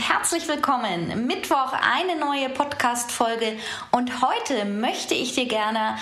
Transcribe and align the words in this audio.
Herzlich 0.00 0.48
willkommen. 0.48 1.26
Mittwoch 1.26 1.74
eine 1.74 2.18
neue 2.18 2.48
Podcast-Folge 2.48 3.58
und 3.90 4.22
heute 4.22 4.64
möchte 4.64 5.14
ich 5.14 5.34
dir 5.34 5.44
gerne 5.46 5.98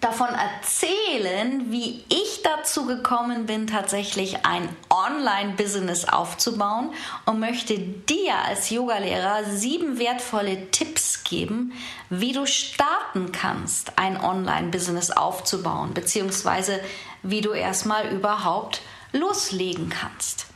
davon 0.00 0.28
erzählen, 0.28 1.72
wie 1.72 2.04
ich 2.08 2.42
dazu 2.44 2.86
gekommen 2.86 3.46
bin, 3.46 3.66
tatsächlich 3.66 4.46
ein 4.46 4.68
Online-Business 4.88 6.04
aufzubauen 6.04 6.90
und 7.26 7.40
möchte 7.40 7.76
dir 7.76 8.36
als 8.46 8.70
Yogalehrer 8.70 9.44
sieben 9.44 9.98
wertvolle 9.98 10.70
Tipps 10.70 11.24
geben, 11.24 11.72
wie 12.08 12.32
du 12.32 12.46
starten 12.46 13.32
kannst, 13.32 13.98
ein 13.98 14.18
Online-Business 14.22 15.10
aufzubauen, 15.10 15.92
beziehungsweise 15.92 16.80
wie 17.24 17.40
du 17.40 17.50
erstmal 17.50 18.10
überhaupt 18.10 18.80
loslegen 19.12 19.88
kannst. 19.88 20.46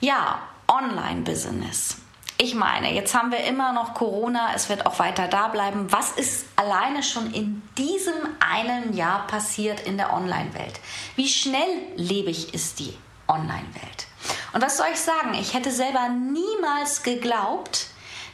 Ja, 0.00 0.40
Online-Business. 0.66 2.01
Ich 2.42 2.56
meine, 2.56 2.92
jetzt 2.92 3.14
haben 3.14 3.30
wir 3.30 3.44
immer 3.44 3.72
noch 3.72 3.94
Corona, 3.94 4.50
es 4.56 4.68
wird 4.68 4.84
auch 4.84 4.98
weiter 4.98 5.28
da 5.28 5.46
bleiben. 5.46 5.92
Was 5.92 6.10
ist 6.10 6.46
alleine 6.56 7.04
schon 7.04 7.32
in 7.32 7.62
diesem 7.78 8.14
einen 8.40 8.94
Jahr 8.94 9.28
passiert 9.28 9.86
in 9.86 9.96
der 9.96 10.12
Online-Welt? 10.12 10.80
Wie 11.14 11.28
schnelllebig 11.28 12.52
ist 12.52 12.80
die 12.80 12.98
Online-Welt? 13.28 14.08
Und 14.52 14.60
was 14.60 14.76
soll 14.76 14.88
ich 14.92 14.98
sagen? 14.98 15.34
Ich 15.34 15.54
hätte 15.54 15.70
selber 15.70 16.08
niemals 16.08 17.04
geglaubt, 17.04 17.86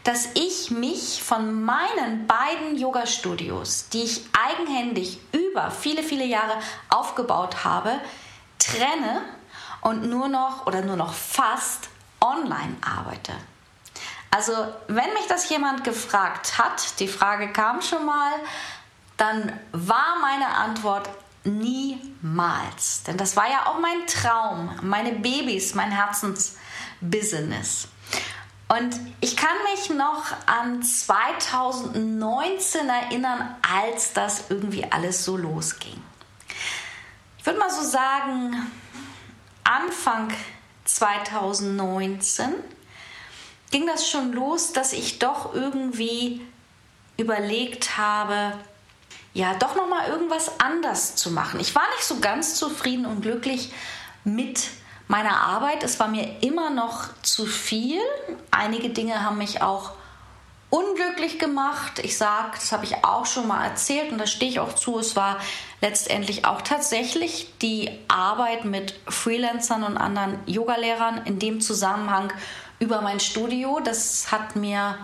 dass 0.05 0.31
ich 0.33 0.71
mich 0.71 1.23
von 1.23 1.63
meinen 1.63 2.27
beiden 2.27 2.79
Yoga-Studios, 2.79 3.91
die 3.91 4.05
ich 4.05 4.23
eigenhändig 4.33 5.19
über 5.33 5.71
viele, 5.71 6.03
viele 6.03 6.25
Jahre 6.25 6.55
aufgebaut 6.89 7.63
habe, 7.63 8.01
trenne 8.59 9.21
und 9.83 10.09
nur 10.09 10.29
noch 10.29 10.67
oder 10.67 10.81
nur 10.81 10.97
noch 10.97 11.13
fast 11.13 11.91
online 12.23 12.79
arbeite. 12.81 13.35
Also, 14.31 14.53
wenn 14.89 15.13
mich 15.15 15.27
das 15.29 15.49
jemand 15.49 15.85
gefragt 15.85 16.59
hat, 16.59 17.01
die 17.01 17.09
Frage 17.09 17.51
kam 17.53 17.81
schon 17.81 18.05
mal, 18.05 18.33
dann 19.17 19.59
war 19.73 20.17
meine 20.21 20.49
Antwort 20.49 21.09
niemals. 21.45 23.05
Denn 23.05 23.17
das 23.17 23.37
war 23.37 23.51
ja 23.51 23.65
auch 23.67 23.79
mein 23.79 24.07
Traum, 24.07 24.79
meine 24.83 25.13
Babys, 25.13 25.75
mein 25.75 25.91
Herzensbusiness. 25.91 27.89
Und 28.69 29.01
ich 29.21 29.37
kann 29.37 29.57
mich 29.73 29.91
noch 29.91 30.25
an 30.47 30.83
2019 30.83 32.89
erinnern, 32.89 33.57
als 33.63 34.13
das 34.13 34.51
irgendwie 34.51 34.93
alles 34.93 35.25
so 35.25 35.39
losging. 35.39 36.01
Ich 37.39 37.47
würde 37.47 37.59
mal 37.59 37.71
so 37.71 37.83
sagen, 37.83 38.71
Anfang 39.65 40.31
2019 40.85 42.53
ging 43.71 43.87
das 43.87 44.09
schon 44.09 44.33
los, 44.33 44.73
dass 44.73 44.93
ich 44.93 45.19
doch 45.19 45.55
irgendwie 45.55 46.41
überlegt 47.17 47.99
habe, 47.99 48.53
ja, 49.35 49.55
doch 49.55 49.77
noch 49.77 49.89
mal 49.89 50.09
irgendwas 50.09 50.61
anders 50.61 51.17
zu 51.17 51.31
machen. 51.31 51.61
Ich 51.61 51.75
war 51.75 51.85
nicht 51.97 52.05
so 52.05 52.19
ganz 52.21 52.55
zufrieden 52.57 53.07
und 53.07 53.21
glücklich 53.21 53.73
mit 54.25 54.69
meiner 55.07 55.41
Arbeit. 55.41 55.83
Es 55.83 56.01
war 56.01 56.09
mir 56.09 56.43
immer 56.43 56.71
noch 56.71 57.09
zu 57.23 57.47
viel. 57.47 58.01
Einige 58.51 58.91
Dinge 58.91 59.23
haben 59.23 59.39
mich 59.39 59.63
auch 59.63 59.93
unglücklich 60.71 61.39
gemacht. 61.39 61.99
Ich 62.03 62.19
sage, 62.19 62.51
das 62.55 62.73
habe 62.73 62.85
ich 62.85 63.05
auch 63.05 63.27
schon 63.27 63.47
mal 63.47 63.65
erzählt 63.65 64.13
und 64.13 64.19
da 64.19 64.27
stehe 64.27 64.51
ich 64.51 64.61
auch 64.61 64.75
zu. 64.75 64.99
Es 64.99 65.17
war 65.17 65.39
letztendlich 65.81 66.45
auch 66.45 66.63
tatsächlich 66.63 67.53
die 67.63 67.91
Arbeit 68.09 68.65
mit 68.65 68.95
Freelancern 69.09 69.83
und 69.83 69.97
anderen 69.97 70.39
Yogalehrern 70.47 71.23
in 71.25 71.39
dem 71.39 71.61
Zusammenhang 71.61 72.33
über 72.79 73.01
mein 73.01 73.21
Studio. 73.21 73.81
Das 73.83 74.31
hat 74.33 74.57
mir 74.57 74.99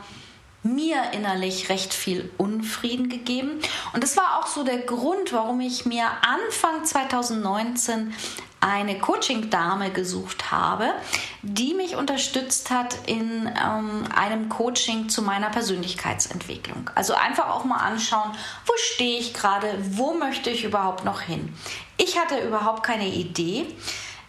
mir 0.65 1.13
innerlich 1.13 1.69
recht 1.69 1.93
viel 1.93 2.31
Unfrieden 2.39 3.11
gegeben. 3.11 3.61
Und 3.93 4.03
das 4.03 4.17
war 4.17 4.39
auch 4.39 4.47
so 4.47 4.65
der 4.65 4.79
Grund, 4.79 5.33
warum 5.33 5.61
ich 5.61 5.85
mir 5.85 6.07
Anfang 6.23 6.85
2019 6.85 8.15
eine 8.61 8.99
Coaching-Dame 8.99 9.91
gesucht 9.91 10.51
habe, 10.51 10.95
die 11.43 11.75
mich 11.75 11.97
unterstützt 11.97 12.71
hat 12.71 12.97
in 13.07 13.47
ähm, 13.63 14.05
einem 14.17 14.49
Coaching 14.49 15.11
zu 15.11 15.21
meiner 15.21 15.51
Persönlichkeitsentwicklung. 15.51 16.89
Also 16.95 17.13
einfach 17.13 17.51
auch 17.51 17.65
mal 17.65 17.77
anschauen, 17.77 18.31
wo 18.65 18.73
stehe 18.77 19.21
ich 19.21 19.35
gerade, 19.35 19.69
wo 19.91 20.15
möchte 20.15 20.49
ich 20.49 20.65
überhaupt 20.65 21.05
noch 21.05 21.21
hin. 21.21 21.53
Ich 21.99 22.19
hatte 22.19 22.39
überhaupt 22.39 22.85
keine 22.85 23.09
Idee. 23.09 23.67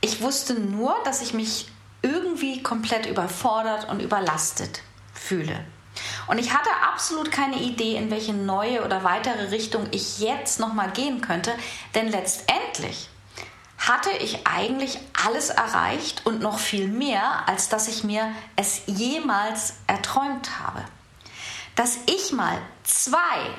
Ich 0.02 0.22
wusste 0.22 0.56
nur, 0.56 0.94
dass 1.06 1.22
ich 1.22 1.34
mich 1.34 1.68
irgendwie 2.06 2.62
komplett 2.62 3.08
überfordert 3.08 3.90
und 3.90 4.00
überlastet 4.00 4.84
fühle. 5.14 5.66
Und 6.28 6.38
ich 6.38 6.54
hatte 6.54 6.70
absolut 6.88 7.32
keine 7.32 7.58
Idee, 7.58 7.96
in 7.96 8.12
welche 8.12 8.34
neue 8.34 8.86
oder 8.86 9.04
weitere 9.04 9.50
Richtung 9.50 9.88
ich 9.92 10.20
jetzt 10.20 10.60
nochmal 10.60 10.92
gehen 10.92 11.22
könnte, 11.22 11.52
denn 11.96 12.10
letztendlich 12.10 13.10
hatte 13.78 14.12
ich 14.20 14.46
eigentlich 14.46 15.00
alles 15.26 15.50
erreicht 15.50 16.26
und 16.26 16.42
noch 16.42 16.60
viel 16.60 16.88
mehr, 16.88 17.48
als 17.48 17.70
dass 17.70 17.88
ich 17.88 18.04
mir 18.04 18.32
es 18.56 18.82
jemals 18.86 19.74
erträumt 19.88 20.60
habe. 20.60 20.84
Dass 21.76 21.98
ich 22.06 22.32
mal 22.32 22.58
zwei, 22.84 23.50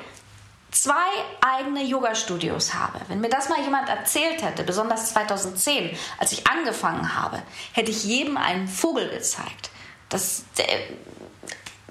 zwei 0.71 1.09
eigene 1.41 1.83
Yoga-Studios 1.83 2.73
habe. 2.73 2.99
Wenn 3.07 3.21
mir 3.21 3.29
das 3.29 3.49
mal 3.49 3.61
jemand 3.61 3.89
erzählt 3.89 4.41
hätte, 4.43 4.63
besonders 4.63 5.09
2010, 5.13 5.97
als 6.17 6.31
ich 6.31 6.47
angefangen 6.47 7.15
habe, 7.15 7.41
hätte 7.73 7.91
ich 7.91 8.03
jedem 8.03 8.37
einen 8.37 8.67
Vogel 8.67 9.09
gezeigt. 9.09 9.69
Das, 10.09 10.43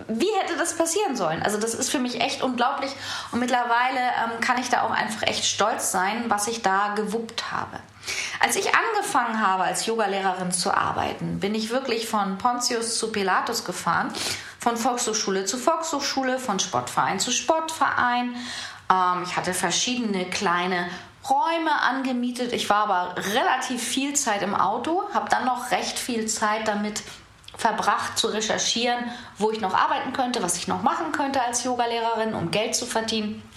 wie 0.08 0.30
hätte 0.40 0.56
das 0.56 0.76
passieren 0.76 1.16
sollen? 1.16 1.42
Also 1.42 1.58
das 1.58 1.74
ist 1.74 1.90
für 1.90 1.98
mich 1.98 2.20
echt 2.20 2.42
unglaublich 2.42 2.92
und 3.32 3.40
mittlerweile 3.40 3.98
ähm, 3.98 4.40
kann 4.40 4.58
ich 4.58 4.68
da 4.68 4.82
auch 4.82 4.90
einfach 4.90 5.22
echt 5.22 5.44
stolz 5.44 5.90
sein, 5.90 6.24
was 6.28 6.48
ich 6.48 6.62
da 6.62 6.94
gewuppt 6.94 7.50
habe. 7.50 7.80
Als 8.40 8.56
ich 8.56 8.68
angefangen 8.74 9.40
habe, 9.40 9.64
als 9.64 9.86
Yogalehrerin 9.86 10.52
zu 10.52 10.72
arbeiten, 10.72 11.40
bin 11.40 11.54
ich 11.54 11.70
wirklich 11.70 12.08
von 12.08 12.38
Pontius 12.38 12.98
zu 12.98 13.10
Pilatus 13.10 13.64
gefahren, 13.64 14.12
von 14.66 14.76
Volkshochschule 14.76 15.44
zu 15.44 15.58
Volkshochschule, 15.58 16.40
von 16.40 16.58
Sportverein 16.58 17.20
zu 17.20 17.30
Sportverein. 17.30 18.34
Ähm, 18.90 19.22
ich 19.22 19.36
hatte 19.36 19.54
verschiedene 19.54 20.24
kleine 20.24 20.88
Räume 21.30 21.70
angemietet. 21.88 22.52
Ich 22.52 22.68
war 22.68 22.90
aber 22.90 23.14
relativ 23.32 23.80
viel 23.80 24.14
Zeit 24.14 24.42
im 24.42 24.56
Auto, 24.56 25.04
habe 25.14 25.30
dann 25.30 25.44
noch 25.44 25.70
recht 25.70 25.96
viel 25.96 26.26
Zeit 26.26 26.66
damit 26.66 27.04
verbracht 27.56 28.18
zu 28.18 28.26
recherchieren, 28.26 29.04
wo 29.38 29.52
ich 29.52 29.60
noch 29.60 29.72
arbeiten 29.72 30.12
könnte, 30.12 30.42
was 30.42 30.56
ich 30.56 30.66
noch 30.66 30.82
machen 30.82 31.12
könnte 31.12 31.40
als 31.40 31.62
Yogalehrerin, 31.62 32.34
um 32.34 32.50
Geld 32.50 32.74
zu 32.74 32.86
verdienen. 32.86 33.48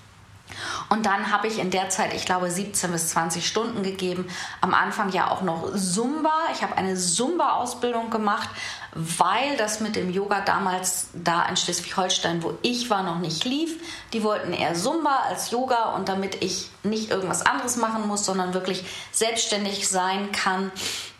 Und 0.89 1.05
dann 1.05 1.31
habe 1.31 1.47
ich 1.47 1.59
in 1.59 1.69
der 1.69 1.89
Zeit, 1.89 2.13
ich 2.15 2.25
glaube, 2.25 2.49
17 2.49 2.91
bis 2.91 3.09
20 3.09 3.47
Stunden 3.47 3.83
gegeben. 3.83 4.27
Am 4.59 4.73
Anfang 4.73 5.11
ja 5.11 5.29
auch 5.29 5.41
noch 5.41 5.75
Zumba. 5.75 6.33
Ich 6.53 6.63
habe 6.63 6.75
eine 6.77 6.95
Zumba-Ausbildung 6.95 8.09
gemacht, 8.09 8.49
weil 8.95 9.55
das 9.57 9.81
mit 9.81 9.95
dem 9.95 10.09
Yoga 10.09 10.41
damals 10.41 11.09
da 11.13 11.45
in 11.45 11.55
Schleswig-Holstein, 11.55 12.41
wo 12.41 12.57
ich 12.63 12.89
war, 12.89 13.03
noch 13.03 13.19
nicht 13.19 13.45
lief. 13.45 13.79
Die 14.13 14.23
wollten 14.23 14.51
eher 14.51 14.73
Zumba 14.73 15.25
als 15.29 15.51
Yoga 15.51 15.93
und 15.93 16.09
damit 16.09 16.43
ich 16.43 16.71
nicht 16.81 17.11
irgendwas 17.11 17.45
anderes 17.45 17.77
machen 17.77 18.07
muss, 18.07 18.25
sondern 18.25 18.55
wirklich 18.55 18.83
selbstständig 19.11 19.87
sein 19.87 20.31
kann, 20.31 20.71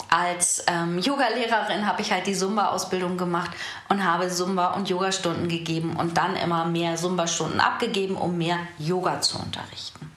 als 0.09 0.63
ähm, 0.67 0.99
Yoga-Lehrerin 0.99 1.85
habe 1.85 2.01
ich 2.01 2.11
halt 2.11 2.27
die 2.27 2.33
Zumba-Ausbildung 2.33 3.17
gemacht 3.17 3.51
und 3.89 4.03
habe 4.03 4.29
Zumba- 4.29 4.73
und 4.73 4.89
Yoga-Stunden 4.89 5.47
gegeben 5.47 5.95
und 5.97 6.17
dann 6.17 6.35
immer 6.35 6.65
mehr 6.65 6.95
Zumba-Stunden 6.95 7.59
abgegeben, 7.59 8.15
um 8.15 8.37
mehr 8.37 8.57
Yoga 8.77 9.21
zu 9.21 9.39
unterrichten. 9.39 10.11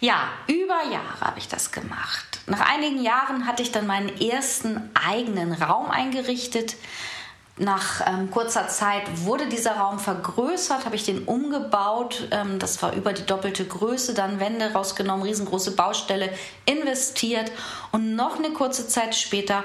Ja, 0.00 0.28
über 0.48 0.82
Jahre 0.90 1.20
habe 1.20 1.38
ich 1.38 1.48
das 1.48 1.70
gemacht. 1.70 2.40
Nach 2.46 2.68
einigen 2.68 3.02
Jahren 3.02 3.46
hatte 3.46 3.62
ich 3.62 3.72
dann 3.72 3.86
meinen 3.86 4.08
ersten 4.20 4.90
eigenen 4.94 5.52
Raum 5.52 5.90
eingerichtet 5.90 6.76
nach 7.58 8.06
ähm, 8.06 8.30
kurzer 8.30 8.68
Zeit 8.68 9.02
wurde 9.24 9.46
dieser 9.46 9.76
Raum 9.76 9.98
vergrößert, 9.98 10.86
habe 10.86 10.96
ich 10.96 11.04
den 11.04 11.24
umgebaut. 11.24 12.28
Ähm, 12.30 12.58
das 12.58 12.82
war 12.82 12.94
über 12.94 13.12
die 13.12 13.26
doppelte 13.26 13.66
Größe, 13.66 14.14
dann 14.14 14.40
Wände 14.40 14.72
rausgenommen, 14.72 15.22
riesengroße 15.24 15.76
Baustelle, 15.76 16.32
investiert. 16.64 17.52
Und 17.90 18.16
noch 18.16 18.38
eine 18.38 18.52
kurze 18.52 18.88
Zeit 18.88 19.14
später 19.14 19.64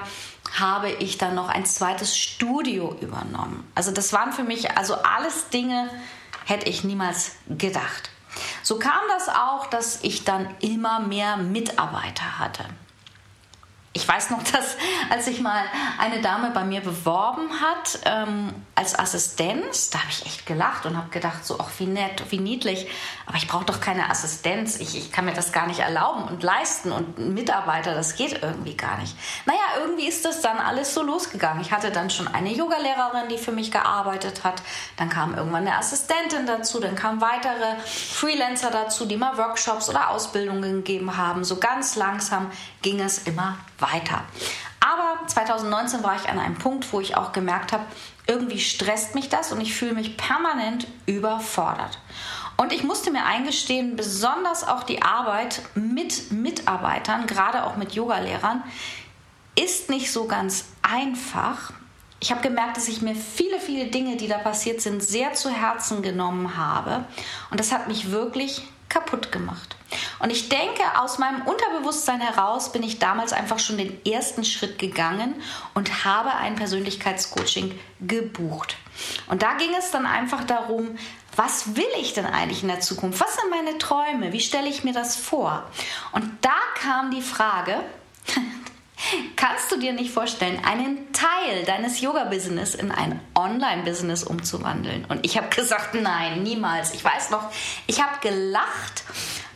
habe 0.58 0.90
ich 0.90 1.16
dann 1.16 1.34
noch 1.34 1.48
ein 1.48 1.64
zweites 1.64 2.16
Studio 2.16 2.94
übernommen. 3.00 3.70
Also 3.74 3.90
das 3.90 4.12
waren 4.12 4.32
für 4.32 4.44
mich 4.44 4.76
also 4.76 4.94
alles 4.94 5.48
Dinge, 5.48 5.88
hätte 6.44 6.68
ich 6.68 6.84
niemals 6.84 7.32
gedacht. 7.48 8.10
So 8.62 8.78
kam 8.78 9.00
das 9.08 9.28
auch, 9.28 9.66
dass 9.66 10.00
ich 10.02 10.24
dann 10.24 10.48
immer 10.60 11.00
mehr 11.00 11.38
Mitarbeiter 11.38 12.38
hatte. 12.38 12.64
Ich 13.98 14.06
weiß 14.06 14.30
noch, 14.30 14.42
dass 14.52 14.76
als 15.10 15.24
sich 15.24 15.40
mal 15.40 15.64
eine 15.98 16.20
Dame 16.20 16.50
bei 16.52 16.62
mir 16.62 16.80
beworben 16.80 17.50
hat 17.60 17.98
ähm, 18.04 18.54
als 18.76 18.96
Assistenz, 18.96 19.90
da 19.90 19.98
habe 19.98 20.10
ich 20.10 20.24
echt 20.24 20.46
gelacht 20.46 20.86
und 20.86 20.96
habe 20.96 21.08
gedacht, 21.08 21.44
so, 21.44 21.58
ach, 21.58 21.70
wie 21.78 21.86
nett, 21.86 22.22
wie 22.30 22.38
niedlich. 22.38 22.86
Aber 23.26 23.36
ich 23.36 23.48
brauche 23.48 23.64
doch 23.64 23.80
keine 23.80 24.08
Assistenz. 24.08 24.78
Ich, 24.78 24.96
ich 24.96 25.10
kann 25.10 25.24
mir 25.24 25.32
das 25.32 25.50
gar 25.50 25.66
nicht 25.66 25.80
erlauben 25.80 26.24
und 26.24 26.44
leisten. 26.44 26.92
Und 26.92 27.18
Mitarbeiter, 27.18 27.94
das 27.94 28.14
geht 28.14 28.40
irgendwie 28.40 28.76
gar 28.76 28.98
nicht. 28.98 29.16
Naja, 29.46 29.58
irgendwie 29.80 30.06
ist 30.06 30.24
das 30.24 30.42
dann 30.42 30.58
alles 30.58 30.94
so 30.94 31.02
losgegangen. 31.02 31.60
Ich 31.60 31.72
hatte 31.72 31.90
dann 31.90 32.08
schon 32.08 32.28
eine 32.28 32.52
Yogalehrerin, 32.52 33.28
die 33.28 33.38
für 33.38 33.52
mich 33.52 33.72
gearbeitet 33.72 34.44
hat. 34.44 34.62
Dann 34.96 35.08
kam 35.08 35.34
irgendwann 35.34 35.66
eine 35.66 35.76
Assistentin 35.76 36.46
dazu. 36.46 36.78
Dann 36.78 36.94
kamen 36.94 37.20
weitere 37.20 37.80
Freelancer 37.84 38.70
dazu, 38.70 39.06
die 39.06 39.16
mal 39.16 39.36
Workshops 39.36 39.88
oder 39.88 40.10
Ausbildungen 40.10 40.84
gegeben 40.84 41.16
haben. 41.16 41.42
So 41.42 41.56
ganz 41.56 41.96
langsam 41.96 42.52
ging 42.80 43.00
es 43.00 43.18
immer 43.26 43.56
weiter. 43.78 44.24
Aber 44.80 45.26
2019 45.26 46.02
war 46.02 46.16
ich 46.16 46.28
an 46.28 46.38
einem 46.38 46.56
Punkt, 46.56 46.92
wo 46.92 47.00
ich 47.00 47.16
auch 47.16 47.32
gemerkt 47.32 47.72
habe, 47.72 47.84
irgendwie 48.26 48.60
stresst 48.60 49.14
mich 49.14 49.28
das 49.28 49.52
und 49.52 49.60
ich 49.60 49.74
fühle 49.74 49.94
mich 49.94 50.16
permanent 50.16 50.86
überfordert. 51.06 51.98
Und 52.56 52.72
ich 52.72 52.82
musste 52.82 53.10
mir 53.10 53.24
eingestehen, 53.24 53.96
besonders 53.96 54.66
auch 54.66 54.82
die 54.82 55.02
Arbeit 55.02 55.62
mit 55.74 56.32
Mitarbeitern, 56.32 57.26
gerade 57.26 57.64
auch 57.64 57.76
mit 57.76 57.92
Yogalehrern, 57.92 58.64
ist 59.58 59.90
nicht 59.90 60.12
so 60.12 60.26
ganz 60.26 60.66
einfach. 60.82 61.72
Ich 62.20 62.32
habe 62.32 62.40
gemerkt, 62.40 62.76
dass 62.76 62.88
ich 62.88 63.00
mir 63.00 63.14
viele, 63.14 63.60
viele 63.60 63.86
Dinge, 63.86 64.16
die 64.16 64.26
da 64.26 64.38
passiert 64.38 64.80
sind, 64.80 65.02
sehr 65.02 65.34
zu 65.34 65.50
Herzen 65.50 66.02
genommen 66.02 66.56
habe. 66.56 67.04
Und 67.50 67.60
das 67.60 67.72
hat 67.72 67.86
mich 67.86 68.10
wirklich 68.10 68.66
kaputt 68.88 69.32
gemacht. 69.32 69.76
Und 70.18 70.30
ich 70.30 70.48
denke, 70.48 70.82
aus 70.98 71.18
meinem 71.18 71.42
Unterbewusstsein 71.42 72.20
heraus 72.20 72.72
bin 72.72 72.82
ich 72.82 72.98
damals 72.98 73.32
einfach 73.32 73.58
schon 73.58 73.78
den 73.78 74.04
ersten 74.04 74.44
Schritt 74.44 74.78
gegangen 74.78 75.34
und 75.74 76.04
habe 76.04 76.34
ein 76.34 76.56
Persönlichkeitscoaching 76.56 77.78
gebucht. 78.00 78.76
Und 79.28 79.42
da 79.42 79.54
ging 79.54 79.74
es 79.78 79.90
dann 79.90 80.06
einfach 80.06 80.44
darum, 80.44 80.98
was 81.36 81.76
will 81.76 81.84
ich 82.00 82.14
denn 82.14 82.26
eigentlich 82.26 82.62
in 82.62 82.68
der 82.68 82.80
Zukunft? 82.80 83.20
Was 83.20 83.36
sind 83.36 83.50
meine 83.50 83.78
Träume? 83.78 84.32
Wie 84.32 84.40
stelle 84.40 84.68
ich 84.68 84.84
mir 84.84 84.92
das 84.92 85.16
vor? 85.16 85.64
Und 86.12 86.28
da 86.40 86.56
kam 86.74 87.10
die 87.10 87.22
Frage, 87.22 87.80
Kannst 89.36 89.70
du 89.70 89.78
dir 89.78 89.92
nicht 89.92 90.12
vorstellen, 90.12 90.60
einen 90.64 91.12
Teil 91.12 91.64
deines 91.64 92.00
Yoga-Business 92.00 92.74
in 92.74 92.90
ein 92.90 93.20
Online-Business 93.34 94.24
umzuwandeln? 94.24 95.04
Und 95.04 95.24
ich 95.24 95.36
habe 95.36 95.48
gesagt, 95.48 95.94
nein, 95.94 96.42
niemals. 96.42 96.92
Ich 96.94 97.04
weiß 97.04 97.30
noch, 97.30 97.50
ich 97.86 98.02
habe 98.02 98.18
gelacht 98.20 99.04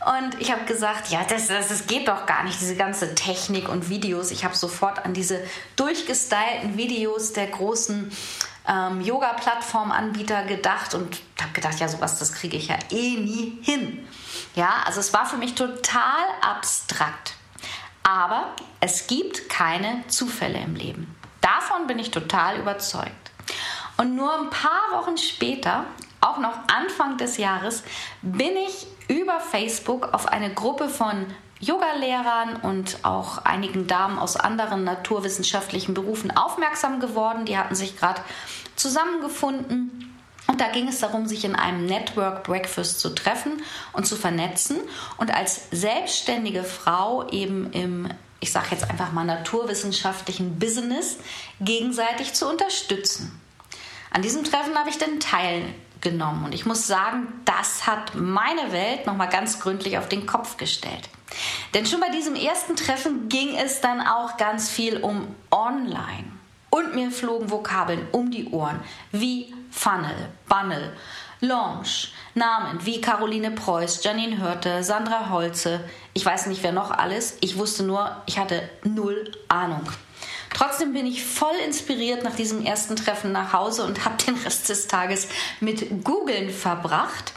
und 0.05 0.39
ich 0.39 0.51
habe 0.51 0.63
gesagt, 0.63 1.09
ja, 1.09 1.23
das, 1.27 1.47
das, 1.47 1.67
das 1.67 1.87
geht 1.87 2.07
doch 2.07 2.25
gar 2.25 2.43
nicht, 2.43 2.59
diese 2.61 2.75
ganze 2.75 3.15
Technik 3.15 3.67
und 3.67 3.89
Videos. 3.89 4.31
Ich 4.31 4.45
habe 4.45 4.55
sofort 4.55 5.03
an 5.05 5.13
diese 5.13 5.41
durchgestylten 5.75 6.77
Videos 6.77 7.33
der 7.33 7.47
großen 7.47 8.11
ähm, 8.67 9.01
Yoga-Plattform-Anbieter 9.01 10.43
gedacht 10.43 10.93
und 10.93 11.21
habe 11.41 11.51
gedacht, 11.53 11.79
ja, 11.79 11.89
sowas, 11.89 12.17
das 12.19 12.33
kriege 12.33 12.55
ich 12.55 12.69
ja 12.69 12.77
eh 12.91 13.17
nie 13.17 13.57
hin. 13.61 14.07
Ja, 14.55 14.83
also 14.85 15.01
es 15.01 15.13
war 15.13 15.25
für 15.25 15.37
mich 15.37 15.55
total 15.55 16.23
abstrakt. 16.41 17.35
Aber 18.03 18.47
es 18.79 19.07
gibt 19.07 19.49
keine 19.49 20.03
Zufälle 20.07 20.59
im 20.59 20.75
Leben. 20.75 21.15
Davon 21.41 21.87
bin 21.87 21.99
ich 21.99 22.11
total 22.11 22.59
überzeugt. 22.59 23.31
Und 23.97 24.15
nur 24.15 24.33
ein 24.37 24.49
paar 24.49 24.91
Wochen 24.91 25.17
später, 25.17 25.85
auch 26.21 26.37
noch 26.37 26.57
Anfang 26.67 27.17
des 27.17 27.37
Jahres, 27.37 27.83
bin 28.21 28.55
ich 28.67 28.87
über 29.07 29.39
Facebook 29.39 30.13
auf 30.13 30.27
eine 30.27 30.53
Gruppe 30.53 30.89
von 30.89 31.25
Yogalehrern 31.59 32.57
und 32.57 32.99
auch 33.03 33.39
einigen 33.39 33.87
Damen 33.87 34.19
aus 34.19 34.35
anderen 34.35 34.83
naturwissenschaftlichen 34.83 35.93
Berufen 35.93 36.31
aufmerksam 36.35 36.99
geworden. 36.99 37.45
Die 37.45 37.57
hatten 37.57 37.75
sich 37.75 37.97
gerade 37.97 38.21
zusammengefunden 38.75 40.12
und 40.47 40.59
da 40.59 40.67
ging 40.67 40.87
es 40.87 40.99
darum, 40.99 41.27
sich 41.27 41.45
in 41.45 41.55
einem 41.55 41.85
Network 41.85 42.43
Breakfast 42.43 42.99
zu 42.99 43.09
treffen 43.09 43.61
und 43.93 44.05
zu 44.05 44.15
vernetzen 44.15 44.77
und 45.17 45.33
als 45.33 45.69
selbstständige 45.71 46.63
Frau 46.63 47.27
eben 47.29 47.71
im, 47.71 48.09
ich 48.39 48.51
sage 48.51 48.67
jetzt 48.71 48.89
einfach 48.89 49.11
mal, 49.13 49.23
naturwissenschaftlichen 49.23 50.59
Business 50.59 51.17
gegenseitig 51.61 52.33
zu 52.33 52.49
unterstützen. 52.49 53.39
An 54.11 54.21
diesem 54.21 54.43
Treffen 54.43 54.77
habe 54.77 54.89
ich 54.89 54.97
dann 54.97 55.19
teilgenommen 55.19 56.45
und 56.45 56.53
ich 56.53 56.65
muss 56.65 56.85
sagen, 56.85 57.27
das 57.45 57.87
hat 57.87 58.13
meine 58.13 58.71
Welt 58.71 59.07
nochmal 59.07 59.29
ganz 59.29 59.59
gründlich 59.59 59.97
auf 59.97 60.09
den 60.09 60.25
Kopf 60.25 60.57
gestellt. 60.57 61.09
Denn 61.73 61.85
schon 61.85 61.99
bei 61.99 62.09
diesem 62.09 62.35
ersten 62.35 62.75
Treffen 62.75 63.27
ging 63.27 63.55
es 63.55 63.81
dann 63.81 64.01
auch 64.01 64.37
ganz 64.37 64.69
viel 64.69 64.97
um 64.97 65.33
Online. 65.49 66.25
Und 66.69 66.95
mir 66.95 67.11
flogen 67.11 67.49
Vokabeln 67.49 68.07
um 68.11 68.31
die 68.31 68.49
Ohren 68.49 68.79
wie 69.11 69.53
Funnel, 69.73 70.29
Bunnel, 70.47 70.93
Launch, 71.41 72.13
Namen 72.35 72.85
wie 72.85 73.01
Caroline 73.01 73.51
Preuß, 73.51 74.03
Janine 74.03 74.37
Hörte, 74.37 74.83
Sandra 74.83 75.29
Holze, 75.29 75.83
ich 76.13 76.25
weiß 76.25 76.45
nicht 76.45 76.63
wer 76.63 76.71
noch 76.71 76.91
alles. 76.91 77.37
Ich 77.41 77.57
wusste 77.57 77.83
nur, 77.83 78.15
ich 78.27 78.37
hatte 78.37 78.69
null 78.83 79.31
Ahnung. 79.49 79.83
Trotzdem 80.53 80.93
bin 80.93 81.07
ich 81.07 81.25
voll 81.25 81.55
inspiriert 81.65 82.23
nach 82.23 82.35
diesem 82.35 82.63
ersten 82.63 82.95
Treffen 82.95 83.31
nach 83.31 83.51
Hause 83.51 83.83
und 83.83 84.05
habe 84.05 84.23
den 84.23 84.35
Rest 84.35 84.69
des 84.69 84.87
Tages 84.87 85.27
mit 85.59 86.03
Googlen 86.03 86.51
verbracht 86.51 87.33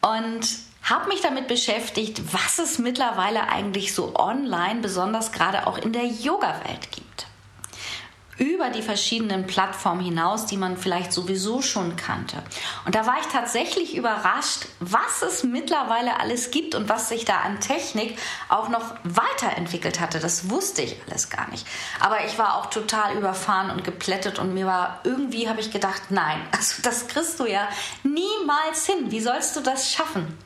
und 0.00 0.48
habe 0.82 1.08
mich 1.08 1.20
damit 1.20 1.46
beschäftigt, 1.46 2.22
was 2.32 2.58
es 2.58 2.78
mittlerweile 2.78 3.48
eigentlich 3.48 3.94
so 3.94 4.16
online, 4.16 4.80
besonders 4.80 5.30
gerade 5.30 5.66
auch 5.66 5.78
in 5.78 5.92
der 5.92 6.06
Yoga-Welt 6.06 6.90
gibt 6.90 7.25
über 8.38 8.70
die 8.70 8.82
verschiedenen 8.82 9.46
Plattformen 9.46 10.00
hinaus, 10.00 10.46
die 10.46 10.56
man 10.56 10.76
vielleicht 10.76 11.12
sowieso 11.12 11.62
schon 11.62 11.96
kannte. 11.96 12.42
Und 12.84 12.94
da 12.94 13.06
war 13.06 13.18
ich 13.20 13.26
tatsächlich 13.26 13.96
überrascht, 13.96 14.66
was 14.80 15.22
es 15.22 15.42
mittlerweile 15.42 16.20
alles 16.20 16.50
gibt 16.50 16.74
und 16.74 16.88
was 16.88 17.08
sich 17.08 17.24
da 17.24 17.38
an 17.38 17.60
Technik 17.60 18.18
auch 18.48 18.68
noch 18.68 18.94
weiterentwickelt 19.04 20.00
hatte. 20.00 20.18
Das 20.18 20.50
wusste 20.50 20.82
ich 20.82 20.96
alles 21.08 21.30
gar 21.30 21.48
nicht. 21.50 21.66
Aber 22.00 22.24
ich 22.26 22.38
war 22.38 22.56
auch 22.56 22.66
total 22.66 23.16
überfahren 23.16 23.70
und 23.70 23.84
geplättet 23.84 24.38
und 24.38 24.54
mir 24.54 24.66
war 24.66 25.00
irgendwie, 25.04 25.48
habe 25.48 25.60
ich 25.60 25.70
gedacht, 25.70 26.02
nein, 26.10 26.40
also 26.52 26.82
das 26.82 27.08
kriegst 27.08 27.40
du 27.40 27.46
ja 27.46 27.68
niemals 28.02 28.86
hin. 28.86 29.10
Wie 29.10 29.20
sollst 29.20 29.56
du 29.56 29.60
das 29.60 29.92
schaffen? 29.92 30.45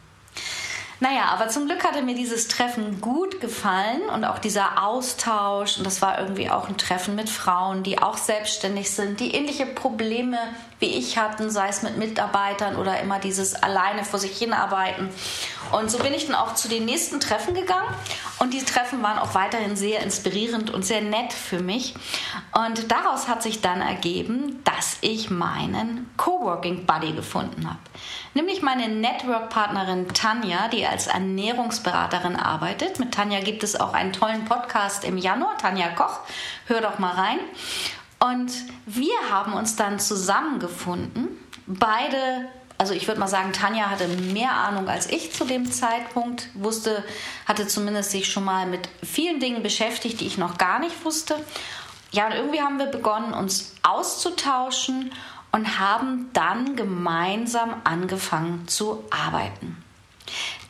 Naja, 1.00 1.24
aber 1.32 1.48
zum 1.48 1.66
Glück 1.66 1.82
hatte 1.82 2.02
mir 2.02 2.14
dieses 2.14 2.46
Treffen 2.46 3.00
gut 3.00 3.40
gefallen 3.40 4.02
und 4.14 4.24
auch 4.26 4.38
dieser 4.38 4.86
Austausch. 4.86 5.78
Und 5.78 5.86
das 5.86 6.02
war 6.02 6.20
irgendwie 6.20 6.50
auch 6.50 6.68
ein 6.68 6.76
Treffen 6.76 7.14
mit 7.14 7.30
Frauen, 7.30 7.82
die 7.82 8.00
auch 8.00 8.18
selbstständig 8.18 8.90
sind, 8.90 9.18
die 9.18 9.34
ähnliche 9.34 9.64
Probleme 9.64 10.36
wie 10.80 10.86
ich 10.86 11.18
hatten, 11.18 11.50
sei 11.50 11.68
es 11.68 11.82
mit 11.82 11.98
Mitarbeitern 11.98 12.76
oder 12.76 12.98
immer 13.00 13.18
dieses 13.18 13.54
alleine 13.54 14.04
vor 14.04 14.18
sich 14.18 14.36
hinarbeiten. 14.36 15.10
Und 15.72 15.90
so 15.90 15.98
bin 15.98 16.14
ich 16.14 16.26
dann 16.26 16.34
auch 16.34 16.54
zu 16.54 16.68
den 16.68 16.86
nächsten 16.86 17.20
Treffen 17.20 17.54
gegangen. 17.54 17.88
Und 18.38 18.54
die 18.54 18.64
Treffen 18.64 19.02
waren 19.02 19.18
auch 19.18 19.34
weiterhin 19.34 19.76
sehr 19.76 20.00
inspirierend 20.00 20.70
und 20.70 20.84
sehr 20.84 21.02
nett 21.02 21.32
für 21.32 21.60
mich. 21.60 21.94
Und 22.52 22.90
daraus 22.90 23.28
hat 23.28 23.42
sich 23.42 23.60
dann 23.60 23.82
ergeben, 23.82 24.62
dass 24.64 24.96
ich 25.02 25.30
meinen 25.30 26.10
Coworking 26.16 26.86
Buddy 26.86 27.12
gefunden 27.12 27.68
habe. 27.68 27.78
Nämlich 28.32 28.62
meine 28.62 28.88
Network-Partnerin 28.88 30.08
Tanja, 30.08 30.68
die 30.68 30.86
als 30.86 31.08
Ernährungsberaterin 31.08 32.36
arbeitet. 32.36 32.98
Mit 32.98 33.12
Tanja 33.12 33.40
gibt 33.40 33.62
es 33.62 33.78
auch 33.78 33.92
einen 33.92 34.12
tollen 34.12 34.46
Podcast 34.46 35.04
im 35.04 35.18
Januar, 35.18 35.58
Tanja 35.58 35.88
Koch. 35.90 36.20
Hör 36.66 36.80
doch 36.80 36.98
mal 36.98 37.14
rein. 37.14 37.38
Und 38.22 38.52
wir 38.86 39.14
haben 39.30 39.54
uns 39.54 39.76
dann 39.76 39.98
zusammengefunden. 39.98 41.28
Beide, 41.66 42.48
also 42.76 42.92
ich 42.92 43.08
würde 43.08 43.18
mal 43.18 43.28
sagen, 43.28 43.52
Tanja 43.52 43.88
hatte 43.88 44.08
mehr 44.08 44.52
Ahnung 44.52 44.88
als 44.88 45.08
ich 45.08 45.32
zu 45.32 45.44
dem 45.44 45.70
Zeitpunkt, 45.70 46.48
wusste, 46.54 47.02
hatte 47.46 47.66
zumindest 47.66 48.10
sich 48.10 48.30
schon 48.30 48.44
mal 48.44 48.66
mit 48.66 48.88
vielen 49.02 49.40
Dingen 49.40 49.62
beschäftigt, 49.62 50.20
die 50.20 50.26
ich 50.26 50.36
noch 50.36 50.58
gar 50.58 50.78
nicht 50.80 51.04
wusste. 51.04 51.36
Ja, 52.12 52.26
und 52.26 52.32
irgendwie 52.32 52.60
haben 52.60 52.78
wir 52.78 52.86
begonnen, 52.86 53.32
uns 53.32 53.74
auszutauschen 53.82 55.12
und 55.52 55.78
haben 55.78 56.28
dann 56.32 56.76
gemeinsam 56.76 57.80
angefangen 57.84 58.68
zu 58.68 59.04
arbeiten. 59.10 59.82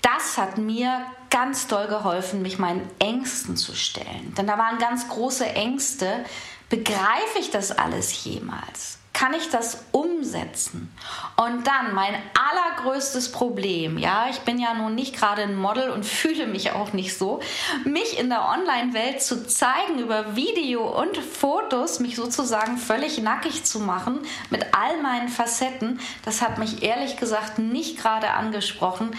Das 0.02 0.38
hat 0.38 0.58
mir 0.58 1.04
ganz 1.28 1.66
doll 1.66 1.86
geholfen, 1.86 2.42
mich 2.42 2.58
meinen 2.58 2.88
Ängsten 2.98 3.56
zu 3.56 3.74
stellen. 3.74 4.34
Denn 4.36 4.46
da 4.46 4.58
waren 4.58 4.78
ganz 4.78 5.08
große 5.08 5.46
Ängste, 5.46 6.24
begreife 6.70 7.38
ich 7.38 7.50
das 7.50 7.70
alles 7.70 8.24
jemals? 8.24 9.00
kann 9.20 9.34
ich 9.34 9.50
das 9.50 9.84
umsetzen? 9.92 10.90
Und 11.36 11.66
dann 11.66 11.94
mein 11.94 12.14
allergrößtes 12.34 13.32
Problem, 13.32 13.98
ja, 13.98 14.28
ich 14.30 14.40
bin 14.40 14.58
ja 14.58 14.72
nun 14.72 14.94
nicht 14.94 15.14
gerade 15.14 15.42
ein 15.42 15.56
Model 15.56 15.90
und 15.90 16.06
fühle 16.06 16.46
mich 16.46 16.72
auch 16.72 16.94
nicht 16.94 17.18
so, 17.18 17.40
mich 17.84 18.18
in 18.18 18.30
der 18.30 18.48
Online-Welt 18.48 19.20
zu 19.20 19.46
zeigen 19.46 19.98
über 19.98 20.36
Video 20.36 20.88
und 20.98 21.18
Fotos, 21.18 22.00
mich 22.00 22.16
sozusagen 22.16 22.78
völlig 22.78 23.18
nackig 23.18 23.64
zu 23.64 23.80
machen 23.80 24.20
mit 24.48 24.64
all 24.72 25.02
meinen 25.02 25.28
Facetten, 25.28 26.00
das 26.24 26.40
hat 26.40 26.56
mich 26.56 26.82
ehrlich 26.82 27.18
gesagt 27.18 27.58
nicht 27.58 27.98
gerade 27.98 28.30
angesprochen, 28.30 29.14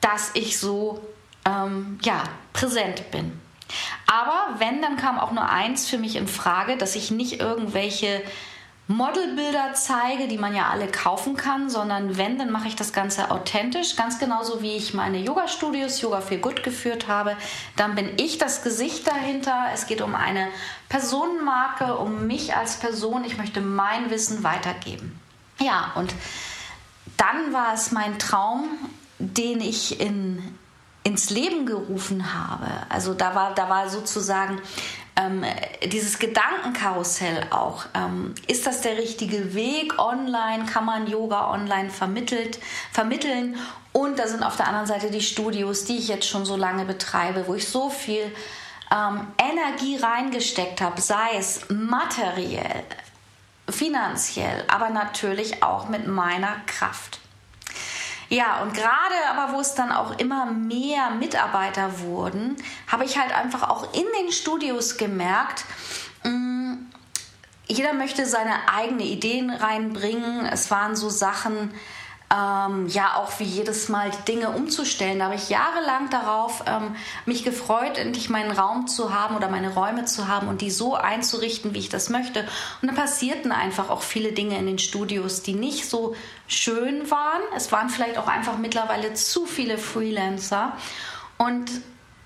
dass 0.00 0.30
ich 0.32 0.58
so, 0.58 1.04
ähm, 1.44 1.98
ja, 2.02 2.24
präsent 2.54 3.10
bin. 3.10 3.43
Aber 4.06 4.58
wenn, 4.58 4.82
dann 4.82 4.96
kam 4.96 5.18
auch 5.18 5.32
nur 5.32 5.48
eins 5.48 5.88
für 5.88 5.98
mich 5.98 6.16
in 6.16 6.28
Frage, 6.28 6.76
dass 6.76 6.94
ich 6.94 7.10
nicht 7.10 7.40
irgendwelche 7.40 8.22
Modelbilder 8.86 9.72
zeige, 9.72 10.28
die 10.28 10.36
man 10.36 10.54
ja 10.54 10.68
alle 10.68 10.88
kaufen 10.88 11.36
kann, 11.36 11.70
sondern 11.70 12.18
wenn, 12.18 12.38
dann 12.38 12.50
mache 12.50 12.68
ich 12.68 12.76
das 12.76 12.92
Ganze 12.92 13.30
authentisch, 13.30 13.96
ganz 13.96 14.18
genauso 14.18 14.60
wie 14.60 14.76
ich 14.76 14.92
meine 14.92 15.18
Yoga-Studios 15.18 16.02
Yoga 16.02 16.20
für 16.20 16.36
Gut 16.36 16.62
geführt 16.62 17.08
habe. 17.08 17.34
Dann 17.76 17.94
bin 17.94 18.10
ich 18.18 18.36
das 18.36 18.62
Gesicht 18.62 19.06
dahinter. 19.06 19.68
Es 19.72 19.86
geht 19.86 20.02
um 20.02 20.14
eine 20.14 20.48
Personenmarke, 20.90 21.96
um 21.96 22.26
mich 22.26 22.54
als 22.56 22.76
Person. 22.76 23.24
Ich 23.24 23.38
möchte 23.38 23.62
mein 23.62 24.10
Wissen 24.10 24.44
weitergeben. 24.44 25.18
Ja, 25.60 25.92
und 25.94 26.14
dann 27.16 27.54
war 27.54 27.72
es 27.72 27.90
mein 27.90 28.18
Traum, 28.18 28.68
den 29.18 29.62
ich 29.62 29.98
in, 29.98 30.58
ins 31.04 31.30
Leben 31.30 31.66
gerufen 31.66 32.34
habe. 32.34 32.66
Also 32.88 33.14
da 33.14 33.34
war, 33.34 33.54
da 33.54 33.68
war 33.68 33.88
sozusagen 33.88 34.60
ähm, 35.16 35.44
dieses 35.84 36.18
Gedankenkarussell 36.18 37.46
auch. 37.50 37.84
Ähm, 37.94 38.34
ist 38.48 38.66
das 38.66 38.80
der 38.80 38.96
richtige 38.96 39.54
Weg 39.54 39.98
online? 39.98 40.64
Kann 40.66 40.84
man 40.84 41.06
Yoga 41.06 41.52
online 41.52 41.90
vermittelt, 41.90 42.58
vermitteln? 42.90 43.56
Und 43.92 44.18
da 44.18 44.26
sind 44.26 44.42
auf 44.42 44.56
der 44.56 44.66
anderen 44.66 44.86
Seite 44.86 45.10
die 45.10 45.20
Studios, 45.20 45.84
die 45.84 45.98
ich 45.98 46.08
jetzt 46.08 46.26
schon 46.26 46.44
so 46.44 46.56
lange 46.56 46.84
betreibe, 46.84 47.46
wo 47.46 47.54
ich 47.54 47.68
so 47.68 47.90
viel 47.90 48.34
ähm, 48.90 49.28
Energie 49.38 49.96
reingesteckt 49.96 50.80
habe, 50.80 51.00
sei 51.00 51.36
es 51.38 51.68
materiell, 51.68 52.82
finanziell, 53.68 54.64
aber 54.68 54.90
natürlich 54.90 55.62
auch 55.62 55.88
mit 55.88 56.06
meiner 56.06 56.56
Kraft. 56.66 57.20
Ja, 58.34 58.62
und 58.62 58.74
gerade 58.74 59.14
aber, 59.30 59.52
wo 59.52 59.60
es 59.60 59.76
dann 59.76 59.92
auch 59.92 60.18
immer 60.18 60.46
mehr 60.46 61.10
Mitarbeiter 61.10 62.00
wurden, 62.00 62.56
habe 62.88 63.04
ich 63.04 63.16
halt 63.16 63.32
einfach 63.32 63.70
auch 63.70 63.94
in 63.94 64.06
den 64.18 64.32
Studios 64.32 64.96
gemerkt, 64.96 65.64
mh, 66.24 66.30
mm, 66.30 66.86
jeder 67.68 67.92
möchte 67.92 68.26
seine 68.26 68.68
eigenen 68.68 69.06
Ideen 69.06 69.50
reinbringen. 69.50 70.46
Es 70.46 70.68
waren 70.72 70.96
so 70.96 71.10
Sachen, 71.10 71.72
ähm, 72.32 72.86
ja 72.88 73.16
auch 73.16 73.38
wie 73.38 73.44
jedes 73.44 73.88
Mal 73.88 74.10
die 74.10 74.32
Dinge 74.32 74.50
umzustellen. 74.50 75.18
Da 75.18 75.26
habe 75.26 75.34
ich 75.34 75.48
jahrelang 75.48 76.10
darauf 76.10 76.64
ähm, 76.66 76.96
mich 77.26 77.44
gefreut, 77.44 77.98
endlich 77.98 78.30
meinen 78.30 78.50
Raum 78.50 78.86
zu 78.86 79.14
haben 79.14 79.36
oder 79.36 79.48
meine 79.48 79.74
Räume 79.74 80.04
zu 80.04 80.26
haben 80.26 80.48
und 80.48 80.60
die 80.60 80.70
so 80.70 80.94
einzurichten, 80.94 81.74
wie 81.74 81.80
ich 81.80 81.88
das 81.88 82.08
möchte. 82.08 82.40
Und 82.80 82.88
dann 82.88 82.96
passierten 82.96 83.52
einfach 83.52 83.90
auch 83.90 84.02
viele 84.02 84.32
Dinge 84.32 84.58
in 84.58 84.66
den 84.66 84.78
Studios, 84.78 85.42
die 85.42 85.54
nicht 85.54 85.88
so 85.88 86.16
schön 86.46 87.10
waren. 87.10 87.42
Es 87.56 87.72
waren 87.72 87.90
vielleicht 87.90 88.18
auch 88.18 88.26
einfach 88.26 88.58
mittlerweile 88.58 89.14
zu 89.14 89.46
viele 89.46 89.78
Freelancer. 89.78 90.72
Und 91.36 91.70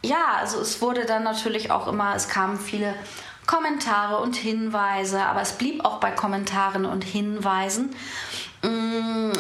ja, 0.03 0.37
also 0.39 0.61
es 0.61 0.81
wurde 0.81 1.05
dann 1.07 1.25
natürlich 1.25 1.71
auch 1.71 1.89
immer, 1.89 2.15
es 2.15 2.29
kamen 2.29 2.59
viele 2.59 2.95
Kommentare 3.47 4.19
und 4.19 4.37
Hinweise, 4.37 5.23
aber 5.23 5.41
es 5.41 5.53
blieb 5.53 5.85
auch 5.85 6.01
bei 6.01 6.11
Kommentaren 6.11 6.85
und 6.85 7.03
Hinweisen. 7.03 7.91
Mm, 8.63 9.33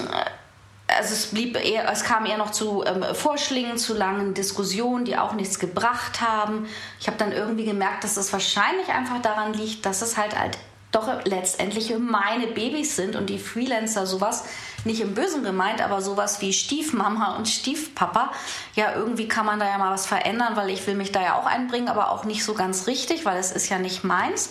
also 0.98 1.14
es 1.14 1.26
blieb 1.28 1.56
eher, 1.56 1.90
es 1.90 2.04
kam 2.04 2.26
eher 2.26 2.36
noch 2.36 2.50
zu 2.50 2.84
ähm, 2.84 3.04
Vorschlägen, 3.14 3.78
zu 3.78 3.94
langen 3.94 4.34
Diskussionen, 4.34 5.04
die 5.04 5.16
auch 5.16 5.32
nichts 5.32 5.58
gebracht 5.58 6.20
haben. 6.20 6.68
Ich 7.00 7.06
habe 7.06 7.16
dann 7.16 7.32
irgendwie 7.32 7.64
gemerkt, 7.64 8.04
dass 8.04 8.16
es 8.16 8.32
wahrscheinlich 8.32 8.88
einfach 8.88 9.22
daran 9.22 9.54
liegt, 9.54 9.86
dass 9.86 10.02
es 10.02 10.16
halt 10.16 10.38
halt 10.38 10.58
doch 10.90 11.24
letztendlich 11.24 11.92
meine 11.98 12.46
Babys 12.46 12.96
sind 12.96 13.14
und 13.14 13.26
die 13.26 13.38
Freelancer 13.38 14.06
sowas 14.06 14.44
nicht 14.84 15.00
im 15.00 15.14
Bösen 15.14 15.42
gemeint, 15.42 15.82
aber 15.82 16.00
sowas 16.00 16.40
wie 16.40 16.52
Stiefmama 16.52 17.36
und 17.36 17.46
Stiefpapa. 17.46 18.32
Ja, 18.74 18.94
irgendwie 18.94 19.28
kann 19.28 19.44
man 19.44 19.58
da 19.58 19.66
ja 19.66 19.76
mal 19.76 19.92
was 19.92 20.06
verändern, 20.06 20.56
weil 20.56 20.70
ich 20.70 20.86
will 20.86 20.94
mich 20.94 21.12
da 21.12 21.22
ja 21.22 21.38
auch 21.38 21.46
einbringen, 21.46 21.88
aber 21.88 22.10
auch 22.10 22.24
nicht 22.24 22.44
so 22.44 22.54
ganz 22.54 22.86
richtig, 22.86 23.24
weil 23.24 23.36
es 23.36 23.52
ist 23.52 23.68
ja 23.68 23.78
nicht 23.78 24.02
meins. 24.02 24.50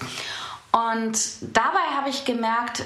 Und 0.72 1.18
dabei 1.42 1.96
habe 1.96 2.10
ich 2.10 2.26
gemerkt, 2.26 2.84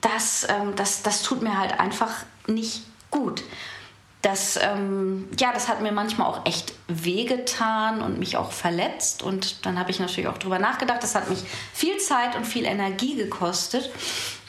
dass 0.00 0.46
ähm, 0.48 0.74
das, 0.76 1.02
das 1.02 1.22
tut 1.22 1.40
mir 1.40 1.58
halt 1.58 1.80
einfach 1.80 2.10
nicht 2.46 2.82
gut. 3.12 3.44
Das, 4.22 4.56
ähm, 4.60 5.28
ja, 5.38 5.52
das 5.52 5.68
hat 5.68 5.80
mir 5.80 5.90
manchmal 5.90 6.28
auch 6.28 6.46
echt 6.46 6.74
wehgetan 6.86 8.02
und 8.02 8.18
mich 8.18 8.36
auch 8.36 8.52
verletzt. 8.52 9.22
Und 9.22 9.66
dann 9.66 9.78
habe 9.78 9.90
ich 9.90 9.98
natürlich 9.98 10.28
auch 10.28 10.38
drüber 10.38 10.60
nachgedacht. 10.60 11.02
Das 11.02 11.14
hat 11.14 11.28
mich 11.28 11.42
viel 11.72 11.98
Zeit 11.98 12.36
und 12.36 12.46
viel 12.46 12.64
Energie 12.64 13.16
gekostet. 13.16 13.90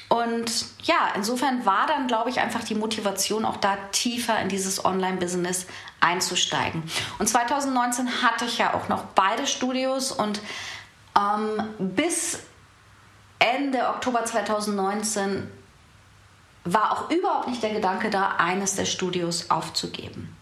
Und 0.09 0.65
ja, 0.83 1.11
insofern 1.15 1.65
war 1.65 1.87
dann, 1.87 2.05
glaube 2.05 2.29
ich, 2.29 2.39
einfach 2.39 2.63
die 2.63 2.75
Motivation 2.75 3.45
auch 3.45 3.57
da 3.57 3.77
tiefer 3.91 4.39
in 4.41 4.47
dieses 4.47 4.85
Online-Business 4.85 5.65
einzusteigen. 6.01 6.83
Und 7.17 7.27
2019 7.27 8.21
hatte 8.21 8.45
ich 8.45 8.59
ja 8.59 8.75
auch 8.75 8.89
noch 8.89 9.05
beide 9.15 9.47
Studios 9.47 10.11
und 10.11 10.39
ähm, 11.17 11.63
bis 11.79 12.37
Ende 13.39 13.87
Oktober 13.87 14.23
2019 14.23 15.49
war 16.65 16.91
auch 16.91 17.09
überhaupt 17.09 17.47
nicht 17.47 17.61
der 17.61 17.73
Gedanke 17.73 18.09
da, 18.09 18.35
eines 18.37 18.75
der 18.75 18.85
Studios 18.85 19.49
aufzugeben. 19.49 20.35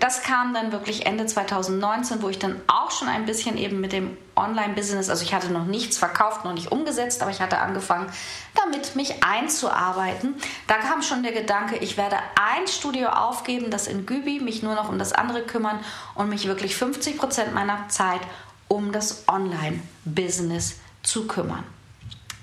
Das 0.00 0.22
kam 0.22 0.54
dann 0.54 0.72
wirklich 0.72 1.06
Ende 1.06 1.26
2019, 1.26 2.22
wo 2.22 2.28
ich 2.28 2.38
dann 2.38 2.60
auch 2.68 2.90
schon 2.90 3.08
ein 3.08 3.26
bisschen 3.26 3.58
eben 3.58 3.80
mit 3.80 3.92
dem 3.92 4.16
Online-Business, 4.34 5.10
also 5.10 5.22
ich 5.22 5.34
hatte 5.34 5.50
noch 5.50 5.66
nichts 5.66 5.98
verkauft, 5.98 6.44
noch 6.44 6.54
nicht 6.54 6.72
umgesetzt, 6.72 7.22
aber 7.22 7.30
ich 7.30 7.40
hatte 7.40 7.58
angefangen, 7.58 8.10
damit 8.54 8.96
mich 8.96 9.22
einzuarbeiten. 9.22 10.34
Da 10.66 10.76
kam 10.76 11.02
schon 11.02 11.22
der 11.22 11.32
Gedanke, 11.32 11.76
ich 11.76 11.96
werde 11.96 12.16
ein 12.36 12.66
Studio 12.66 13.08
aufgeben, 13.10 13.70
das 13.70 13.86
in 13.86 14.06
Gübi, 14.06 14.40
mich 14.40 14.62
nur 14.62 14.74
noch 14.74 14.88
um 14.88 14.98
das 14.98 15.12
andere 15.12 15.42
kümmern 15.42 15.78
und 16.14 16.28
mich 16.28 16.46
wirklich 16.46 16.76
50 16.76 17.18
Prozent 17.18 17.54
meiner 17.54 17.88
Zeit 17.88 18.20
um 18.68 18.92
das 18.92 19.24
Online-Business 19.28 20.76
zu 21.02 21.26
kümmern. 21.26 21.64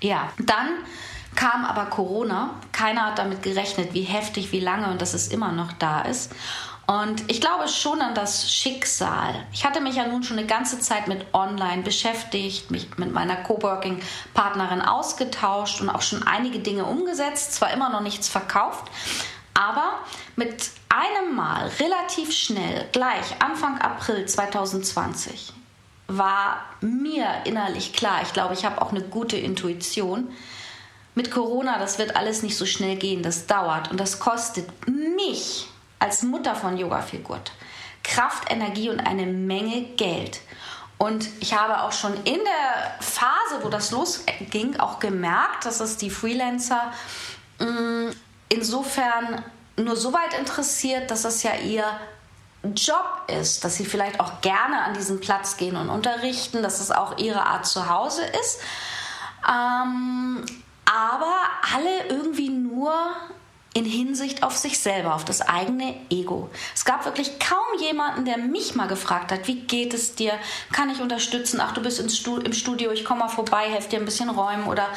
Ja, 0.00 0.32
dann 0.38 0.68
kam 1.36 1.64
aber 1.64 1.86
Corona. 1.86 2.50
Keiner 2.72 3.06
hat 3.06 3.18
damit 3.18 3.42
gerechnet, 3.42 3.94
wie 3.94 4.02
heftig, 4.02 4.50
wie 4.52 4.60
lange 4.60 4.90
und 4.90 5.00
dass 5.00 5.14
es 5.14 5.28
immer 5.28 5.52
noch 5.52 5.72
da 5.72 6.00
ist. 6.00 6.32
Und 6.86 7.28
ich 7.28 7.40
glaube 7.40 7.66
schon 7.66 8.00
an 8.00 8.14
das 8.14 8.50
Schicksal. 8.50 9.34
Ich 9.52 9.64
hatte 9.64 9.80
mich 9.80 9.96
ja 9.96 10.06
nun 10.06 10.22
schon 10.22 10.38
eine 10.38 10.46
ganze 10.46 10.78
Zeit 10.78 11.08
mit 11.08 11.26
Online 11.34 11.82
beschäftigt, 11.82 12.70
mich 12.70 12.96
mit 12.96 13.12
meiner 13.12 13.36
Coworking-Partnerin 13.36 14.82
ausgetauscht 14.82 15.80
und 15.80 15.90
auch 15.90 16.02
schon 16.02 16.22
einige 16.22 16.60
Dinge 16.60 16.84
umgesetzt, 16.84 17.54
zwar 17.54 17.72
immer 17.72 17.88
noch 17.90 18.02
nichts 18.02 18.28
verkauft, 18.28 18.84
aber 19.54 19.94
mit 20.36 20.70
einem 20.88 21.34
Mal 21.34 21.70
relativ 21.80 22.32
schnell, 22.32 22.86
gleich 22.92 23.34
Anfang 23.40 23.78
April 23.78 24.24
2020, 24.24 25.52
war 26.06 26.58
mir 26.80 27.26
innerlich 27.44 27.92
klar, 27.92 28.20
ich 28.22 28.32
glaube, 28.32 28.54
ich 28.54 28.64
habe 28.64 28.80
auch 28.80 28.92
eine 28.92 29.02
gute 29.02 29.36
Intuition, 29.36 30.28
mit 31.16 31.30
Corona, 31.30 31.78
das 31.78 31.98
wird 31.98 32.14
alles 32.14 32.42
nicht 32.42 32.56
so 32.56 32.66
schnell 32.66 32.96
gehen, 32.96 33.22
das 33.22 33.46
dauert 33.46 33.90
und 33.90 33.98
das 33.98 34.20
kostet 34.20 34.68
mich 34.86 35.66
als 35.98 36.22
Mutter 36.22 36.54
von 36.54 36.76
Yoga 36.76 37.00
viel 37.00 37.20
gut. 37.20 37.52
Kraft, 38.04 38.52
Energie 38.52 38.90
und 38.90 39.00
eine 39.00 39.26
Menge 39.26 39.82
Geld. 39.96 40.40
Und 40.98 41.28
ich 41.40 41.54
habe 41.54 41.82
auch 41.82 41.92
schon 41.92 42.14
in 42.24 42.38
der 42.44 43.00
Phase, 43.00 43.62
wo 43.62 43.68
das 43.68 43.90
losging, 43.90 44.78
auch 44.78 44.98
gemerkt, 44.98 45.64
dass 45.64 45.80
es 45.80 45.96
die 45.96 46.10
Freelancer 46.10 46.92
mm, 47.58 48.10
insofern 48.50 49.42
nur 49.76 49.96
so 49.96 50.12
weit 50.12 50.38
interessiert, 50.38 51.10
dass 51.10 51.24
es 51.24 51.42
ja 51.42 51.54
ihr 51.54 51.84
Job 52.62 53.22
ist, 53.40 53.64
dass 53.64 53.76
sie 53.76 53.86
vielleicht 53.86 54.20
auch 54.20 54.40
gerne 54.42 54.82
an 54.82 54.94
diesen 54.94 55.20
Platz 55.20 55.56
gehen 55.56 55.76
und 55.76 55.88
unterrichten, 55.88 56.62
dass 56.62 56.80
es 56.80 56.90
auch 56.90 57.16
ihre 57.18 57.44
Art 57.44 57.66
zu 57.66 57.88
Hause 57.88 58.22
ist. 58.40 58.60
Ähm, 59.48 60.44
alle 61.76 62.06
irgendwie 62.08 62.48
nur 62.48 62.92
in 63.74 63.84
Hinsicht 63.84 64.42
auf 64.42 64.56
sich 64.56 64.78
selber, 64.78 65.14
auf 65.14 65.26
das 65.26 65.42
eigene 65.42 65.94
Ego. 66.08 66.48
Es 66.74 66.86
gab 66.86 67.04
wirklich 67.04 67.38
kaum 67.38 67.78
jemanden, 67.78 68.24
der 68.24 68.38
mich 68.38 68.74
mal 68.74 68.88
gefragt 68.88 69.30
hat, 69.30 69.46
wie 69.48 69.60
geht 69.60 69.92
es 69.92 70.14
dir? 70.14 70.32
Kann 70.72 70.88
ich 70.88 71.02
unterstützen? 71.02 71.60
Ach, 71.60 71.74
du 71.74 71.82
bist 71.82 72.00
im 72.00 72.08
Studio, 72.54 72.90
ich 72.90 73.04
komme 73.04 73.20
mal 73.20 73.28
vorbei, 73.28 73.68
helfe 73.68 73.90
dir 73.90 73.98
ein 73.98 74.06
bisschen 74.06 74.30
räumen 74.30 74.64
oder 74.66 74.88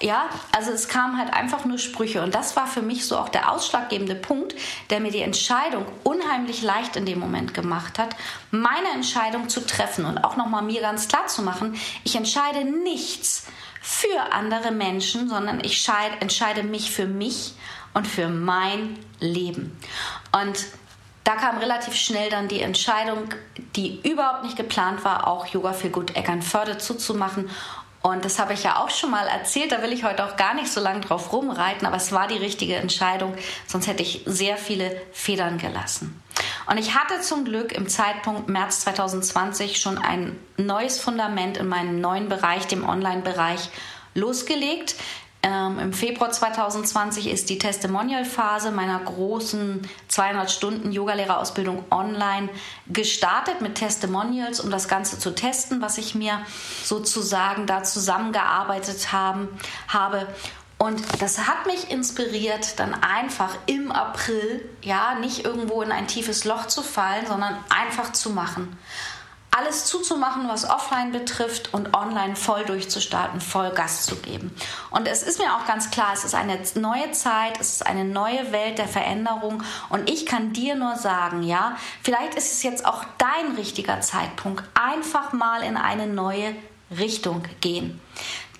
ja, 0.00 0.28
also 0.50 0.72
es 0.72 0.88
kamen 0.88 1.16
halt 1.16 1.32
einfach 1.32 1.64
nur 1.64 1.78
Sprüche 1.78 2.24
und 2.24 2.34
das 2.34 2.56
war 2.56 2.66
für 2.66 2.82
mich 2.82 3.06
so 3.06 3.16
auch 3.18 3.28
der 3.28 3.52
ausschlaggebende 3.52 4.16
Punkt, 4.16 4.56
der 4.90 4.98
mir 4.98 5.12
die 5.12 5.22
Entscheidung 5.22 5.86
unheimlich 6.02 6.60
leicht 6.62 6.96
in 6.96 7.06
dem 7.06 7.20
Moment 7.20 7.54
gemacht 7.54 8.00
hat, 8.00 8.16
meine 8.50 8.88
Entscheidung 8.94 9.48
zu 9.48 9.64
treffen 9.64 10.06
und 10.06 10.18
auch 10.18 10.36
nochmal 10.36 10.62
mir 10.62 10.80
ganz 10.80 11.06
klar 11.06 11.28
zu 11.28 11.42
machen, 11.42 11.76
ich 12.02 12.16
entscheide 12.16 12.64
nichts 12.64 13.46
für 13.86 14.32
andere 14.32 14.70
Menschen, 14.70 15.28
sondern 15.28 15.60
ich 15.62 15.86
entscheide 16.18 16.62
mich 16.62 16.90
für 16.90 17.04
mich 17.04 17.52
und 17.92 18.06
für 18.06 18.28
mein 18.28 18.98
Leben. 19.20 19.78
Und 20.32 20.64
da 21.24 21.34
kam 21.34 21.58
relativ 21.58 21.94
schnell 21.94 22.30
dann 22.30 22.48
die 22.48 22.62
Entscheidung, 22.62 23.28
die 23.76 24.00
überhaupt 24.00 24.42
nicht 24.42 24.56
geplant 24.56 25.04
war, 25.04 25.28
auch 25.28 25.46
Yoga 25.48 25.74
für 25.74 25.90
Gut 25.90 26.16
Eckernförde 26.16 26.78
zuzumachen. 26.78 27.50
Und 28.00 28.24
das 28.24 28.38
habe 28.38 28.54
ich 28.54 28.64
ja 28.64 28.82
auch 28.82 28.88
schon 28.88 29.10
mal 29.10 29.26
erzählt, 29.26 29.70
da 29.70 29.82
will 29.82 29.92
ich 29.92 30.02
heute 30.02 30.24
auch 30.24 30.36
gar 30.36 30.54
nicht 30.54 30.72
so 30.72 30.80
lange 30.80 31.00
drauf 31.00 31.30
rumreiten, 31.34 31.86
aber 31.86 31.96
es 31.96 32.10
war 32.10 32.26
die 32.26 32.38
richtige 32.38 32.76
Entscheidung, 32.76 33.34
sonst 33.66 33.86
hätte 33.86 34.02
ich 34.02 34.22
sehr 34.24 34.56
viele 34.56 34.98
Federn 35.12 35.58
gelassen. 35.58 36.22
Und 36.66 36.78
ich 36.78 36.94
hatte 36.94 37.20
zum 37.20 37.44
Glück 37.44 37.72
im 37.72 37.88
Zeitpunkt 37.88 38.48
März 38.48 38.80
2020 38.80 39.80
schon 39.80 39.98
ein 39.98 40.38
neues 40.56 41.00
Fundament 41.00 41.56
in 41.56 41.68
meinem 41.68 42.00
neuen 42.00 42.28
Bereich, 42.28 42.66
dem 42.66 42.88
Online-Bereich, 42.88 43.70
losgelegt. 44.14 44.96
Ähm, 45.42 45.78
Im 45.78 45.92
Februar 45.92 46.30
2020 46.30 47.30
ist 47.30 47.50
die 47.50 47.58
Testimonial-Phase 47.58 48.70
meiner 48.70 48.98
großen 48.98 49.86
200 50.08 50.50
Stunden 50.50 50.90
Yogalehrerausbildung 50.90 51.84
online 51.90 52.48
gestartet 52.86 53.60
mit 53.60 53.74
Testimonials, 53.74 54.60
um 54.60 54.70
das 54.70 54.88
Ganze 54.88 55.18
zu 55.18 55.34
testen, 55.34 55.82
was 55.82 55.98
ich 55.98 56.14
mir 56.14 56.40
sozusagen 56.82 57.66
da 57.66 57.82
zusammengearbeitet 57.82 59.12
haben, 59.12 59.48
habe. 59.88 60.26
Und 60.78 61.00
das 61.20 61.38
hat 61.46 61.66
mich 61.66 61.90
inspiriert, 61.90 62.78
dann 62.78 62.94
einfach 62.94 63.56
im 63.66 63.92
April, 63.92 64.68
ja, 64.82 65.14
nicht 65.14 65.44
irgendwo 65.44 65.82
in 65.82 65.92
ein 65.92 66.08
tiefes 66.08 66.44
Loch 66.44 66.66
zu 66.66 66.82
fallen, 66.82 67.26
sondern 67.26 67.56
einfach 67.70 68.12
zu 68.12 68.30
machen 68.30 68.76
alles 69.56 69.84
zuzumachen, 69.84 70.48
was 70.48 70.68
offline 70.68 71.12
betrifft 71.12 71.72
und 71.72 71.94
online 71.94 72.34
voll 72.34 72.64
durchzustarten, 72.64 73.40
voll 73.40 73.70
Gas 73.70 74.04
zu 74.04 74.16
geben. 74.16 74.54
Und 74.90 75.06
es 75.06 75.22
ist 75.22 75.38
mir 75.38 75.54
auch 75.54 75.64
ganz 75.66 75.90
klar, 75.90 76.10
es 76.12 76.24
ist 76.24 76.34
eine 76.34 76.58
neue 76.74 77.12
Zeit, 77.12 77.60
es 77.60 77.74
ist 77.74 77.86
eine 77.86 78.04
neue 78.04 78.50
Welt 78.50 78.78
der 78.78 78.88
Veränderung 78.88 79.62
und 79.90 80.10
ich 80.10 80.26
kann 80.26 80.52
dir 80.52 80.74
nur 80.74 80.96
sagen, 80.96 81.44
ja, 81.44 81.76
vielleicht 82.02 82.34
ist 82.34 82.52
es 82.52 82.62
jetzt 82.64 82.84
auch 82.84 83.04
dein 83.18 83.54
richtiger 83.56 84.00
Zeitpunkt, 84.00 84.64
einfach 84.74 85.32
mal 85.32 85.62
in 85.62 85.76
eine 85.76 86.08
neue 86.08 86.56
Richtung 86.90 87.44
gehen. 87.60 88.00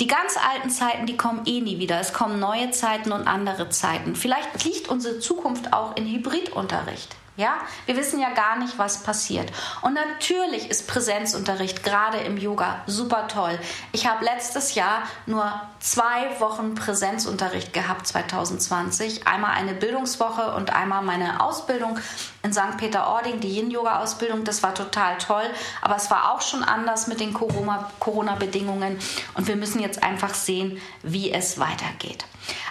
Die 0.01 0.09
ganz 0.09 0.37
alten 0.37 0.71
Zeiten, 0.71 1.07
die 1.07 1.17
kommen 1.17 1.43
eh 1.47 1.61
nie 1.61 1.79
wieder. 1.79 2.01
Es 2.01 2.13
kommen 2.13 2.41
neue 2.41 2.71
Zeiten 2.73 3.13
und 3.13 3.29
andere 3.29 3.69
Zeiten. 3.69 4.17
Vielleicht 4.17 4.65
liegt 4.65 4.89
unsere 4.89 5.21
Zukunft 5.21 5.73
auch 5.73 5.97
in 5.97 6.07
Hybridunterricht. 6.07 7.17
Ja, 7.37 7.55
wir 7.87 7.97
wissen 7.97 8.21
ja 8.21 8.31
gar 8.31 8.57
nicht, 8.57 8.79
was 8.79 9.03
passiert. 9.03 9.51
Und 9.83 9.95
natürlich 9.95 10.71
ist 10.71 10.87
Präsenzunterricht 10.87 11.83
gerade 11.83 12.19
im 12.19 12.37
Yoga 12.37 12.85
super 12.87 13.27
toll. 13.27 13.59
Ich 13.91 14.07
habe 14.07 14.25
letztes 14.25 14.77
Jahr 14.77 15.03
nur 15.27 15.53
zwei 15.81 16.39
Wochen 16.39 16.77
Präsenzunterricht 16.77 17.73
gehabt, 17.73 18.07
2020. 18.07 19.27
Einmal 19.27 19.51
eine 19.57 19.75
Bildungswoche 19.75 20.55
und 20.55 20.73
einmal 20.73 21.03
meine 21.03 21.41
Ausbildung 21.41 21.99
in 22.45 22.53
St. 22.53 22.77
Peter-Ording, 22.77 23.41
die 23.41 23.49
Yin-Yoga-Ausbildung. 23.49 24.45
Das 24.45 24.63
war 24.63 24.73
total 24.73 25.19
toll. 25.19 25.51
Aber 25.83 25.97
es 25.97 26.13
war 26.13 26.33
auch 26.33 26.41
schon 26.41 26.63
anders 26.63 27.09
mit 27.09 27.19
den 27.19 27.35
Corona-Bedingungen. 27.35 28.97
Und 29.35 29.49
wir 29.49 29.57
müssen 29.57 29.81
jetzt 29.85 30.03
einfach 30.03 30.35
sehen, 30.35 30.81
wie 31.03 31.31
es 31.33 31.59
weitergeht. 31.59 32.25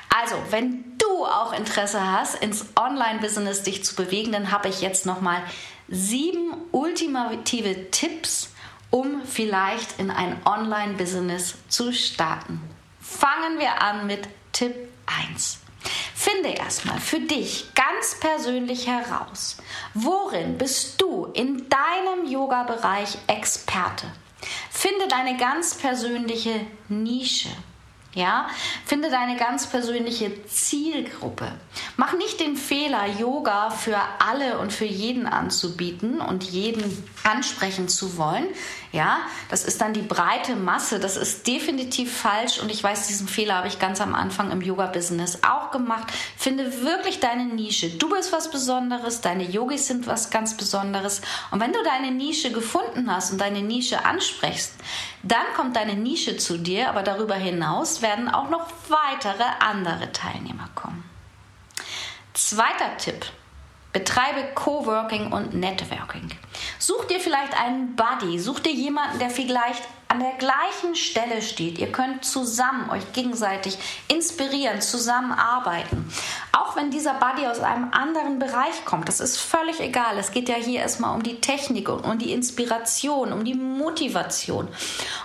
Also, 0.10 0.36
wenn 0.50 0.98
du 0.98 1.26
auch 1.26 1.54
Interesse 1.54 2.12
hast, 2.12 2.36
ins 2.36 2.66
Online-Business 2.76 3.64
dich 3.64 3.84
zu 3.84 3.96
bewegen, 3.96 4.32
dann 4.32 4.52
habe 4.52 4.70
ich 4.70 4.82
jetzt 4.82 5.06
nochmal 5.06 5.42
sieben 5.88 6.54
ultimative 6.72 7.92
Tipps, 7.92 8.50
um 8.90 9.24
vielleicht 9.26 10.00
in 10.00 10.12
ein 10.12 10.40
Online-Business 10.46 11.56
zu 11.68 11.92
starten. 11.94 12.62
Fangen 13.02 13.60
wir 13.60 13.82
an 13.82 14.08
mit 14.08 14.28
Tipp 14.52 14.76
1. 15.06 15.60
Finde 16.16 16.50
erstmal 16.50 17.00
für 17.00 17.20
dich 17.20 17.74
ganz 17.74 18.20
persönlich 18.20 18.88
heraus, 18.88 19.58
worin 19.94 20.58
bist 20.58 21.02
du 21.02 21.26
in 21.34 21.68
deinem 21.70 22.26
Yoga-Bereich 22.30 23.18
Experte? 23.28 24.08
Finde 24.84 25.08
deine 25.08 25.38
ganz 25.38 25.76
persönliche 25.76 26.60
Nische. 26.90 27.48
Ja, 28.14 28.50
finde 28.86 29.10
deine 29.10 29.38
ganz 29.38 29.66
persönliche 29.66 30.46
Zielgruppe. 30.46 31.50
Mach 31.96 32.12
nicht 32.18 32.42
den 32.42 32.58
Fehler, 32.58 33.08
Yoga 33.18 33.70
für 33.70 33.98
alle 34.20 34.60
und 34.60 34.74
für 34.74 34.84
jeden 34.84 35.26
anzubieten 35.26 36.20
und 36.20 36.44
jeden 36.44 36.84
ansprechen 37.24 37.88
zu 37.88 38.18
wollen. 38.18 38.46
Ja, 38.94 39.22
das 39.50 39.66
ist 39.66 39.82
dann 39.82 39.94
die 39.94 40.04
breite 40.04 40.56
Masse. 40.56 41.00
Das 41.00 41.18
ist 41.18 41.48
definitiv 41.48 42.16
falsch 42.16 42.60
und 42.60 42.70
ich 42.70 42.84
weiß, 42.84 43.08
diesen 43.08 43.28
Fehler 43.28 43.56
habe 43.56 43.68
ich 43.68 43.80
ganz 43.80 44.00
am 44.00 44.14
Anfang 44.14 44.52
im 44.52 44.62
Yoga-Business 44.62 45.40
auch 45.42 45.72
gemacht. 45.72 46.14
Finde 46.38 46.84
wirklich 46.84 47.20
deine 47.20 47.46
Nische. 47.46 47.90
Du 47.90 48.08
bist 48.08 48.32
was 48.32 48.52
Besonderes, 48.52 49.22
deine 49.22 49.46
Yogis 49.46 49.88
sind 49.88 50.06
was 50.06 50.30
ganz 50.30 50.56
Besonderes. 50.56 51.22
Und 51.50 51.60
wenn 51.60 51.74
du 51.74 51.82
deine 51.84 52.12
Nische 52.12 52.52
gefunden 52.52 53.12
hast 53.12 53.32
und 53.32 53.42
deine 53.42 53.64
Nische 53.64 54.06
ansprichst, 54.06 54.76
dann 55.24 55.46
kommt 55.56 55.76
deine 55.76 55.96
Nische 55.96 56.38
zu 56.38 56.60
dir, 56.60 56.90
aber 56.90 57.02
darüber 57.02 57.36
hinaus 57.36 58.04
werden 58.04 58.30
auch 58.30 58.52
noch 58.52 58.68
weitere 58.90 59.44
andere 59.60 60.12
Teilnehmer 60.12 60.70
kommen. 60.76 61.04
Zweiter 62.36 62.96
Tipp. 63.00 63.26
Betreibe 63.94 64.44
Coworking 64.56 65.32
und 65.32 65.54
Networking. 65.54 66.30
Such 66.80 67.06
dir 67.06 67.20
vielleicht 67.20 67.58
einen 67.58 67.96
Buddy, 67.96 68.40
such 68.40 68.60
dir 68.60 68.74
jemanden, 68.74 69.20
der 69.20 69.30
vielleicht 69.30 69.84
an 70.14 70.20
der 70.20 70.34
gleichen 70.34 70.96
Stelle 70.96 71.42
steht. 71.42 71.80
Ihr 71.80 71.92
könnt 71.92 72.24
zusammen 72.24 72.88
euch 72.92 73.14
gegenseitig 73.14 73.80
inspirieren, 74.08 74.80
zusammenarbeiten. 74.80 76.08
Auch 76.52 76.76
wenn 76.76 76.92
dieser 76.92 77.16
Buddy 77.16 77.48
aus 77.48 77.60
einem 77.60 77.92
anderen 77.92 78.38
Bereich 78.38 78.86
kommt, 78.86 79.08
das 79.08 79.20
ist 79.20 79.38
völlig 79.38 79.80
egal. 79.80 80.20
Es 80.20 80.32
geht 80.32 80.50
ja 80.50 80.56
hier 80.56 80.82
erstmal 80.82 81.16
um 81.16 81.24
die 81.24 81.42
Technik 81.42 81.90
und 81.90 82.02
um 82.02 82.20
die 82.20 82.32
Inspiration, 82.32 83.34
um 83.34 83.44
die 83.44 83.56
Motivation. 83.56 84.68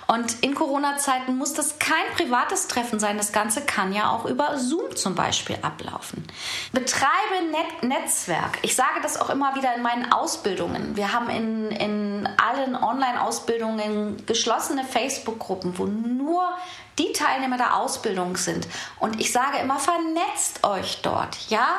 Und 0.07 0.43
in 0.43 0.55
Corona-Zeiten 0.55 1.37
muss 1.37 1.53
das 1.53 1.79
kein 1.79 2.07
privates 2.17 2.67
Treffen 2.67 2.99
sein. 2.99 3.19
Das 3.19 3.33
Ganze 3.33 3.61
kann 3.61 3.93
ja 3.93 4.11
auch 4.11 4.25
über 4.25 4.57
Zoom 4.57 4.97
zum 4.97 5.15
Beispiel 5.15 5.59
ablaufen. 5.61 6.25
Betreibe 6.73 7.45
Net 7.51 7.83
Netzwerk. 7.83 8.59
Ich 8.63 8.75
sage 8.75 9.03
das 9.03 9.21
auch 9.21 9.29
immer 9.29 9.55
wieder 9.55 9.75
in 9.75 9.83
meinen 9.83 10.11
Ausbildungen. 10.11 10.97
Wir 10.97 11.13
haben 11.13 11.29
in, 11.29 11.71
in 11.73 12.29
allen 12.39 12.75
Online-Ausbildungen 12.75 14.17
geschlossene 14.79 14.85
Facebook-Gruppen, 14.85 15.79
wo 15.79 15.87
nur 15.87 16.57
die 16.99 17.13
Teilnehmer 17.13 17.57
der 17.57 17.77
Ausbildung 17.77 18.37
sind. 18.37 18.69
Und 18.99 19.21
ich 19.21 19.33
sage 19.33 19.59
immer, 19.59 19.79
vernetzt 19.79 20.65
euch 20.65 21.01
dort, 21.03 21.37
ja? 21.49 21.77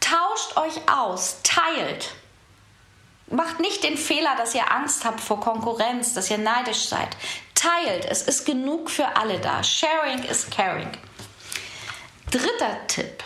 Tauscht 0.00 0.56
euch 0.56 0.90
aus, 0.90 1.40
teilt. 1.42 2.12
Macht 3.30 3.60
nicht 3.60 3.82
den 3.82 3.98
Fehler, 3.98 4.36
dass 4.36 4.54
ihr 4.54 4.72
Angst 4.72 5.04
habt 5.04 5.20
vor 5.20 5.40
Konkurrenz, 5.40 6.14
dass 6.14 6.30
ihr 6.30 6.38
neidisch 6.38 6.88
seid. 6.88 7.16
Teilt, 7.54 8.06
es 8.06 8.22
ist 8.22 8.46
genug 8.46 8.90
für 8.90 9.16
alle 9.16 9.38
da. 9.40 9.62
Sharing 9.62 10.22
is 10.24 10.48
caring. 10.48 10.90
Dritter 12.30 12.86
Tipp. 12.86 13.24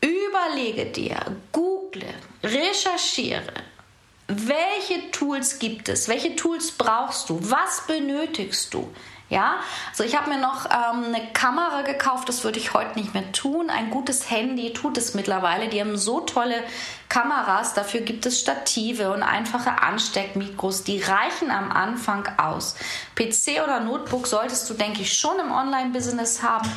Überlege 0.00 0.86
dir, 0.86 1.16
google, 1.52 2.12
recherchiere, 2.42 3.52
welche 4.28 5.10
Tools 5.10 5.58
gibt 5.58 5.88
es? 5.88 6.08
Welche 6.08 6.36
Tools 6.36 6.72
brauchst 6.72 7.28
du? 7.30 7.38
Was 7.42 7.86
benötigst 7.86 8.72
du? 8.72 8.88
Ja, 9.32 9.60
also 9.88 10.04
ich 10.04 10.14
habe 10.14 10.28
mir 10.28 10.38
noch 10.38 10.66
ähm, 10.66 11.04
eine 11.06 11.26
Kamera 11.32 11.80
gekauft, 11.80 12.28
das 12.28 12.44
würde 12.44 12.58
ich 12.58 12.74
heute 12.74 12.98
nicht 12.98 13.14
mehr 13.14 13.32
tun. 13.32 13.70
Ein 13.70 13.88
gutes 13.88 14.30
Handy 14.30 14.74
tut 14.74 14.98
es 14.98 15.14
mittlerweile. 15.14 15.68
Die 15.68 15.80
haben 15.80 15.96
so 15.96 16.20
tolle 16.20 16.62
Kameras, 17.12 17.74
dafür 17.74 18.00
gibt 18.00 18.24
es 18.24 18.40
Stative 18.40 19.12
und 19.12 19.22
einfache 19.22 19.82
Ansteckmikros, 19.82 20.82
die 20.82 20.98
reichen 20.98 21.50
am 21.50 21.70
Anfang 21.70 22.26
aus. 22.38 22.74
PC 23.14 23.62
oder 23.62 23.80
Notebook 23.80 24.26
solltest 24.26 24.70
du, 24.70 24.72
denke 24.72 25.02
ich, 25.02 25.12
schon 25.12 25.38
im 25.38 25.52
Online-Business 25.52 26.42
haben. 26.42 26.72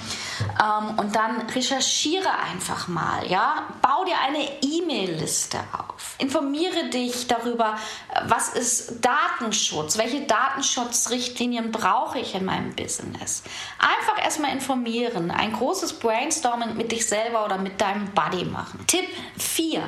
Ähm, 0.61 0.99
und 0.99 1.15
dann 1.15 1.39
recherchiere 1.49 2.29
einfach 2.51 2.89
mal, 2.89 3.25
ja. 3.27 3.63
Bau 3.81 4.03
dir 4.03 4.17
eine 4.27 4.43
E-Mail-Liste 4.61 5.57
auf. 5.71 6.15
Informiere 6.17 6.89
dich 6.89 7.27
darüber, 7.27 7.77
was 8.25 8.49
ist 8.49 9.05
Datenschutz, 9.05 9.97
welche 9.97 10.21
Datenschutzrichtlinien 10.21 11.71
brauche 11.71 12.19
ich 12.19 12.35
in 12.35 12.43
meinem 12.43 12.75
Business. 12.75 13.43
Einfach 13.79 14.21
erstmal 14.21 14.51
informieren, 14.51 15.31
ein 15.31 15.53
großes 15.53 15.93
Brainstorming 15.93 16.75
mit 16.75 16.91
dich 16.91 17.07
selber 17.07 17.45
oder 17.45 17.57
mit 17.57 17.79
deinem 17.79 18.11
Buddy 18.11 18.43
machen. 18.43 18.83
Tipp 18.85 19.07
4. 19.37 19.81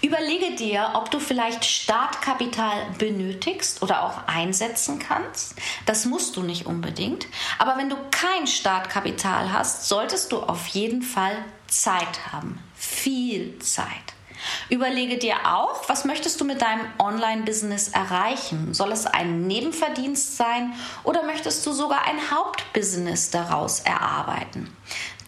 Überlege 0.00 0.54
dir, 0.54 0.90
ob 0.94 1.10
du 1.10 1.18
vielleicht 1.18 1.64
Startkapital 1.64 2.86
benötigst 2.98 3.82
oder 3.82 4.04
auch 4.04 4.28
einsetzen 4.28 4.98
kannst. 4.98 5.56
Das 5.86 6.04
musst 6.04 6.36
du 6.36 6.42
nicht 6.42 6.66
unbedingt. 6.66 7.26
Aber 7.58 7.76
wenn 7.76 7.88
du 7.88 7.96
kein 8.10 8.46
Startkapital 8.46 9.52
hast, 9.52 9.88
solltest 9.88 10.30
du 10.32 10.38
auf 10.38 10.68
jeden 10.68 11.02
Fall 11.02 11.36
Zeit 11.66 12.32
haben. 12.32 12.62
Viel 12.74 13.58
Zeit. 13.58 13.86
Überlege 14.68 15.18
dir 15.18 15.34
auch, 15.44 15.88
was 15.88 16.04
möchtest 16.04 16.40
du 16.40 16.44
mit 16.44 16.62
deinem 16.62 16.86
Online-Business 16.98 17.88
erreichen? 17.88 18.72
Soll 18.74 18.92
es 18.92 19.06
ein 19.06 19.46
Nebenverdienst 19.46 20.36
sein 20.36 20.74
oder 21.02 21.24
möchtest 21.24 21.66
du 21.66 21.72
sogar 21.72 22.04
ein 22.06 22.30
Hauptbusiness 22.30 23.30
daraus 23.30 23.80
erarbeiten? 23.80 24.76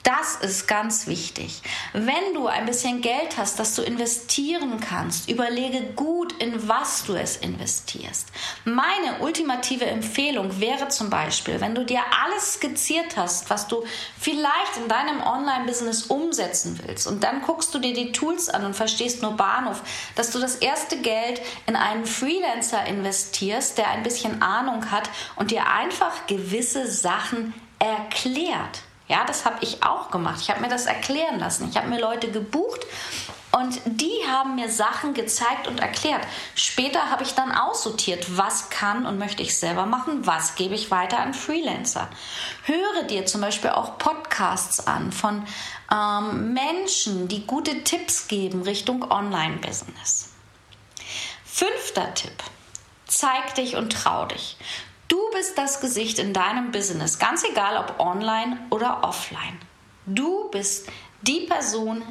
Das 0.03 0.37
ist 0.37 0.67
ganz 0.67 1.07
wichtig. 1.07 1.61
Wenn 1.93 2.33
du 2.33 2.47
ein 2.47 2.65
bisschen 2.65 3.03
Geld 3.03 3.37
hast, 3.37 3.59
das 3.59 3.75
du 3.75 3.83
investieren 3.83 4.81
kannst, 4.81 5.29
überlege 5.29 5.83
gut, 5.95 6.33
in 6.41 6.69
was 6.69 7.05
du 7.05 7.15
es 7.15 7.37
investierst. 7.37 8.29
Meine 8.65 9.19
ultimative 9.21 9.85
Empfehlung 9.85 10.59
wäre 10.59 10.89
zum 10.89 11.11
Beispiel, 11.11 11.61
wenn 11.61 11.75
du 11.75 11.85
dir 11.85 12.01
alles 12.25 12.55
skizziert 12.55 13.19
hast, 13.19 13.51
was 13.51 13.69
du 13.69 13.85
vielleicht 14.19 14.79
in 14.79 14.89
deinem 14.89 15.21
Online-Business 15.23 16.05
umsetzen 16.05 16.81
willst 16.87 17.07
und 17.07 17.23
dann 17.23 17.43
guckst 17.43 17.75
du 17.75 17.79
dir 17.79 17.93
die 17.93 18.13
Tools 18.13 18.49
an 18.49 18.65
und 18.65 18.75
verstehst 18.75 19.21
nur 19.21 19.33
Bahnhof, 19.33 19.83
dass 20.15 20.31
du 20.31 20.39
das 20.39 20.57
erste 20.57 20.99
Geld 20.99 21.43
in 21.67 21.77
einen 21.77 22.07
Freelancer 22.07 22.87
investierst, 22.87 23.77
der 23.77 23.91
ein 23.91 24.03
bisschen 24.03 24.41
Ahnung 24.41 24.91
hat 24.91 25.11
und 25.37 25.51
dir 25.51 25.67
einfach 25.67 26.27
gewisse 26.27 26.91
Sachen 26.91 27.53
erklärt. 27.79 28.83
Ja, 29.11 29.25
das 29.25 29.45
habe 29.45 29.57
ich 29.63 29.83
auch 29.83 30.13
gemacht. 30.13 30.39
Ich 30.41 30.51
habe 30.51 30.61
mir 30.61 30.69
das 30.69 30.87
erklären 30.87 31.41
lassen. 31.41 31.69
Ich 31.69 31.77
habe 31.77 31.89
mir 31.89 32.01
Leute 32.01 32.31
gebucht 32.31 32.87
und 33.51 33.81
die 33.85 34.21
haben 34.29 34.55
mir 34.55 34.71
Sachen 34.71 35.15
gezeigt 35.15 35.67
und 35.67 35.81
erklärt. 35.81 36.25
Später 36.55 37.11
habe 37.11 37.25
ich 37.25 37.35
dann 37.35 37.51
aussortiert, 37.51 38.37
was 38.39 38.71
kann 38.71 39.07
und 39.07 39.19
möchte 39.19 39.43
ich 39.43 39.59
selber 39.59 39.85
machen, 39.85 40.29
was 40.29 40.55
gebe 40.55 40.77
ich 40.77 40.93
weiter 40.93 41.19
an 41.19 41.35
Freelancer. 41.35 42.09
Höre 42.67 43.03
dir 43.09 43.27
zum 43.27 43.41
Beispiel 43.41 43.71
auch 43.71 43.99
Podcasts 43.99 44.87
an 44.87 45.11
von 45.11 45.45
ähm, 45.93 46.55
Menschen, 46.55 47.27
die 47.27 47.45
gute 47.49 47.83
Tipps 47.83 48.29
geben 48.29 48.63
Richtung 48.63 49.11
Online-Business. 49.11 50.29
Fünfter 51.45 52.15
Tipp. 52.15 52.45
Zeig 53.09 53.57
dich 53.57 53.75
und 53.75 53.93
trau 53.93 54.27
dich. 54.27 54.57
Du 55.11 55.19
bist 55.33 55.59
das 55.59 55.81
Gesicht 55.81 56.21
in 56.21 56.33
deinem 56.33 56.71
Business, 56.71 57.19
ganz 57.19 57.43
egal 57.43 57.77
ob 57.77 57.99
online 57.99 58.59
oder 58.71 59.03
offline. 59.03 59.59
Du 60.07 60.49
bist 60.51 60.89
die 61.23 61.41
Person, 61.41 62.03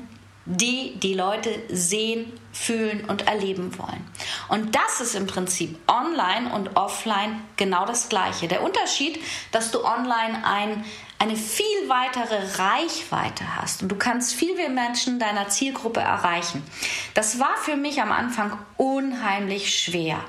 die 0.45 0.99
die 0.99 1.13
Leute 1.13 1.63
sehen, 1.69 2.33
fühlen 2.51 3.05
und 3.05 3.25
erleben 3.25 3.77
wollen. 3.79 4.05
Und 4.49 4.75
das 4.75 4.99
ist 4.99 5.15
im 5.15 5.27
Prinzip 5.27 5.79
online 5.89 6.53
und 6.53 6.75
offline 6.75 7.41
genau 7.55 7.85
das 7.85 8.09
gleiche. 8.09 8.49
Der 8.49 8.63
Unterschied, 8.63 9.17
dass 9.53 9.71
du 9.71 9.85
online 9.85 10.45
ein 10.45 10.83
eine 11.19 11.35
viel 11.35 11.65
weitere 11.89 12.37
Reichweite 12.57 13.57
hast 13.57 13.83
und 13.83 13.89
du 13.89 13.97
kannst 13.97 14.33
viel 14.33 14.55
mehr 14.55 14.69
Menschen 14.69 15.19
deiner 15.19 15.49
Zielgruppe 15.49 15.99
erreichen. 15.99 16.63
Das 17.13 17.39
war 17.39 17.57
für 17.57 17.75
mich 17.75 18.01
am 18.01 18.13
Anfang 18.13 18.57
unheimlich 18.77 19.77
schwer. 19.77 20.23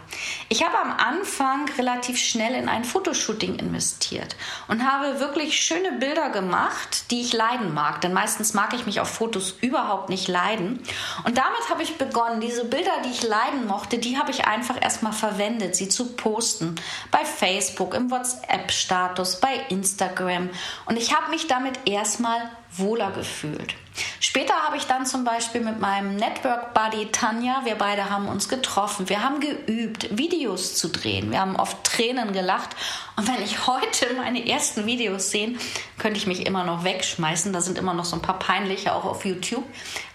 Ich 0.49 0.65
habe 0.65 0.77
am 0.81 0.91
Anfang 0.91 1.69
relativ 1.79 2.19
schnell 2.19 2.55
in 2.55 2.69
ein 2.69 2.85
Fotoshooting 2.85 3.55
investiert 3.55 4.35
und 4.67 4.85
habe 4.85 5.21
wirklich 5.21 5.61
schöne 5.63 5.93
Bilder 5.93 6.31
gemacht, 6.31 7.13
die 7.13 7.21
ich 7.21 7.33
leiden 7.33 7.73
mag, 7.73 8.01
denn 8.01 8.13
meistens 8.13 8.53
mag 8.53 8.75
ich 8.75 8.85
mich 8.85 8.99
auf 8.99 9.09
Fotos 9.09 9.53
überhaupt 9.61 10.09
nicht 10.09 10.27
leiden. 10.27 10.83
Und 11.25 11.39
damit 11.39 11.71
habe 11.71 11.85
ich 11.85 11.99
begonnen, 11.99 12.41
diese 12.41 12.65
Bilder, 12.65 12.91
die 13.05 13.11
ich 13.11 13.23
leiden 13.23 13.69
mochte, 13.69 13.99
die 13.99 14.19
habe 14.19 14.33
ich 14.33 14.45
einfach 14.45 14.83
erstmal 14.83 15.13
verwendet, 15.13 15.77
sie 15.77 15.89
zu 15.89 16.17
posten 16.17 16.75
bei 17.13 17.25
Facebook, 17.25 17.95
im 17.95 18.11
WhatsApp-Status, 18.11 19.39
bei 19.39 19.55
Instagram 19.69 20.51
und 20.91 20.97
ich 20.97 21.15
habe 21.15 21.31
mich 21.31 21.47
damit 21.47 21.79
erstmal 21.87 22.51
wohler 22.73 23.13
gefühlt. 23.13 23.75
Später 24.19 24.55
habe 24.55 24.77
ich 24.77 24.85
dann 24.87 25.07
zum 25.07 25.23
Beispiel 25.23 25.61
mit 25.61 25.79
meinem 25.79 26.17
Network 26.17 26.75
Buddy 26.75 27.07
Tanja, 27.13 27.63
wir 27.65 27.77
beide 27.77 28.11
haben 28.11 28.27
uns 28.27 28.49
getroffen, 28.49 29.09
wir 29.09 29.23
haben 29.23 29.39
geübt, 29.39 30.19
Videos 30.19 30.75
zu 30.75 30.89
drehen, 30.89 31.31
wir 31.31 31.41
haben 31.41 31.55
oft 31.55 31.85
Tränen 31.85 32.33
gelacht. 32.33 32.71
Und 33.17 33.29
wenn 33.29 33.41
ich 33.41 33.69
heute 33.69 34.13
meine 34.17 34.49
ersten 34.49 34.85
Videos 34.85 35.31
sehe, 35.31 35.57
könnte 35.97 36.19
ich 36.19 36.27
mich 36.27 36.45
immer 36.45 36.65
noch 36.65 36.83
wegschmeißen, 36.83 37.53
da 37.53 37.61
sind 37.61 37.79
immer 37.79 37.95
noch 37.95 38.05
so 38.05 38.17
ein 38.17 38.23
paar 38.23 38.41
peinliche 38.41 38.93
auch 38.93 39.05
auf 39.05 39.25
YouTube, 39.25 39.65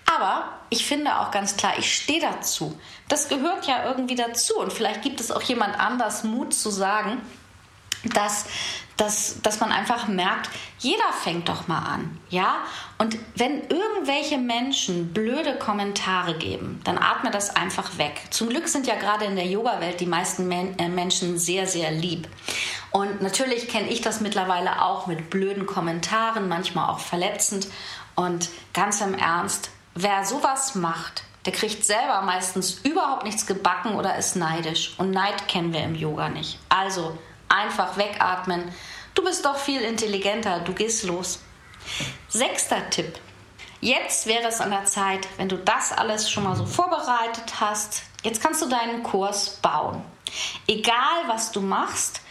aber 0.06 0.50
ich 0.70 0.86
finde 0.86 1.20
auch 1.20 1.32
ganz 1.32 1.56
klar, 1.56 1.74
ich 1.78 1.94
stehe 1.94 2.20
dazu. 2.20 2.78
Das 3.08 3.30
gehört 3.30 3.66
ja 3.66 3.86
irgendwie 3.86 4.16
dazu. 4.16 4.58
Und 4.58 4.74
vielleicht 4.74 5.02
gibt 5.02 5.20
es 5.20 5.32
auch 5.32 5.42
jemand 5.42 5.80
anders 5.80 6.24
Mut 6.24 6.54
zu 6.54 6.70
sagen, 6.70 7.22
dass, 8.14 8.46
dass, 8.98 9.42
dass 9.42 9.60
man 9.60 9.72
einfach 9.72 10.08
merkt, 10.08 10.50
jeder 10.80 11.12
fängt 11.24 11.50
doch 11.50 11.68
mal 11.68 11.80
an, 11.80 12.20
ja? 12.30 12.58
Und 12.98 13.18
wenn 13.36 13.62
irgendwelche 13.68 14.38
Menschen 14.38 15.14
blöde 15.14 15.58
Kommentare 15.58 16.38
geben, 16.38 16.80
dann 16.84 16.98
atme 16.98 17.32
das 17.32 17.56
einfach 17.56 17.98
weg. 17.98 18.22
Zum 18.30 18.50
Glück 18.50 18.68
sind 18.68 18.88
ja 18.88 18.96
gerade 18.96 19.26
in 19.26 19.36
der 19.36 19.48
Yoga-Welt 19.48 20.00
die 20.00 20.06
meisten 20.06 20.48
Men 20.48 20.78
äh, 20.80 20.88
Menschen 20.88 21.38
sehr, 21.38 21.68
sehr 21.68 21.92
lieb. 21.92 22.28
Und 22.92 23.22
natürlich 23.22 23.68
kenne 23.68 23.90
ich 23.90 24.02
das 24.02 24.22
mittlerweile 24.22 24.82
auch 24.82 25.08
mit 25.08 25.30
blöden 25.30 25.66
Kommentaren, 25.66 26.48
manchmal 26.48 26.90
auch 26.90 27.00
verletzend. 27.00 27.68
Und 28.16 28.50
ganz 28.74 29.02
im 29.02 29.14
Ernst, 29.14 29.70
wer 29.94 30.24
sowas 30.24 30.76
macht, 30.76 31.24
der 31.46 31.54
kriegt 31.54 31.86
selber 31.86 32.22
meistens 32.22 32.80
überhaupt 32.84 33.24
nichts 33.24 33.46
gebacken 33.46 33.96
oder 33.96 34.16
ist 34.16 34.36
neidisch. 34.36 34.94
Und 34.98 35.12
Neid 35.12 35.48
kennen 35.48 35.74
wir 35.74 35.84
im 35.84 35.96
Yoga 35.96 36.30
nicht. 36.30 36.58
Also 36.70 37.18
Einfach 37.50 37.98
wegatmen. 37.98 38.74
Du 39.14 39.24
bist 39.24 39.46
doch 39.46 39.58
viel 39.58 39.82
intelligenter, 39.82 40.60
du 40.60 40.74
gehst 40.74 41.04
los. 41.04 41.40
Sechster 42.28 42.90
Tipp. 42.90 43.20
Jetzt 43.82 44.26
wäre 44.26 44.48
es 44.48 44.62
an 44.62 44.72
der 44.72 44.86
Zeit, 44.86 45.28
wenn 45.38 45.48
du 45.48 45.58
das 45.58 45.92
alles 45.92 46.30
schon 46.30 46.44
mal 46.44 46.56
so 46.56 46.66
vorbereitet 46.66 47.60
hast, 47.60 48.04
jetzt 48.24 48.42
kannst 48.42 48.62
du 48.62 48.68
deinen 48.68 49.04
Kurs 49.04 49.58
bauen. 49.62 50.04
Egal 50.68 51.28
was 51.28 51.52
du 51.52 51.62
machst, 51.62 52.22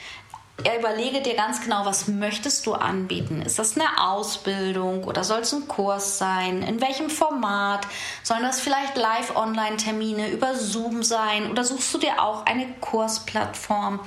überlege 0.78 1.20
dir 1.20 1.34
ganz 1.34 1.60
genau, 1.60 1.84
was 1.84 2.06
möchtest 2.08 2.66
du 2.66 2.74
anbieten. 2.74 3.42
Ist 3.42 3.58
das 3.58 3.76
eine 3.76 4.02
Ausbildung 4.08 5.04
oder 5.04 5.24
soll 5.24 5.40
es 5.40 5.52
ein 5.52 5.66
Kurs 5.66 6.18
sein? 6.18 6.62
In 6.62 6.80
welchem 6.80 7.10
Format? 7.10 7.86
Sollen 8.22 8.42
das 8.42 8.60
vielleicht 8.60 8.96
Live-Online-Termine 8.96 10.30
über 10.30 10.54
Zoom 10.54 11.02
sein 11.02 11.50
oder 11.50 11.64
suchst 11.64 11.92
du 11.94 11.98
dir 11.98 12.22
auch 12.22 12.46
eine 12.46 12.66
Kursplattform? 12.80 14.00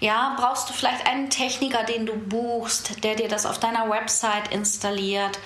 Ja, 0.00 0.36
brauchst 0.38 0.70
du 0.70 0.72
vielleicht 0.72 1.06
einen 1.06 1.30
Techniker, 1.30 1.82
den 1.82 2.06
du 2.06 2.14
buchst, 2.14 3.02
der 3.02 3.16
dir 3.16 3.28
das 3.28 3.44
auf 3.44 3.58
deiner 3.58 3.90
Website 3.90 4.52
installiert? 4.52 5.38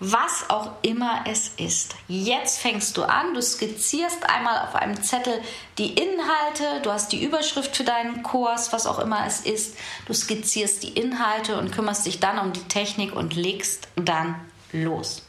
Was 0.00 0.48
auch 0.48 0.72
immer 0.82 1.24
es 1.26 1.48
ist. 1.56 1.96
Jetzt 2.06 2.60
fängst 2.60 2.96
du 2.96 3.02
an, 3.02 3.34
du 3.34 3.42
skizzierst 3.42 4.28
einmal 4.28 4.66
auf 4.66 4.74
einem 4.74 5.02
Zettel 5.02 5.40
die 5.76 5.94
Inhalte, 5.94 6.80
du 6.82 6.90
hast 6.92 7.12
die 7.12 7.22
Überschrift 7.22 7.76
für 7.76 7.84
deinen 7.84 8.22
Kurs, 8.22 8.72
was 8.72 8.86
auch 8.86 8.98
immer 8.98 9.26
es 9.26 9.40
ist. 9.40 9.76
Du 10.06 10.14
skizzierst 10.14 10.82
die 10.82 10.92
Inhalte 10.98 11.58
und 11.58 11.72
kümmerst 11.72 12.06
dich 12.06 12.20
dann 12.20 12.38
um 12.38 12.52
die 12.52 12.66
Technik 12.68 13.14
und 13.14 13.34
legst 13.34 13.88
dann 13.96 14.36
los. 14.72 15.27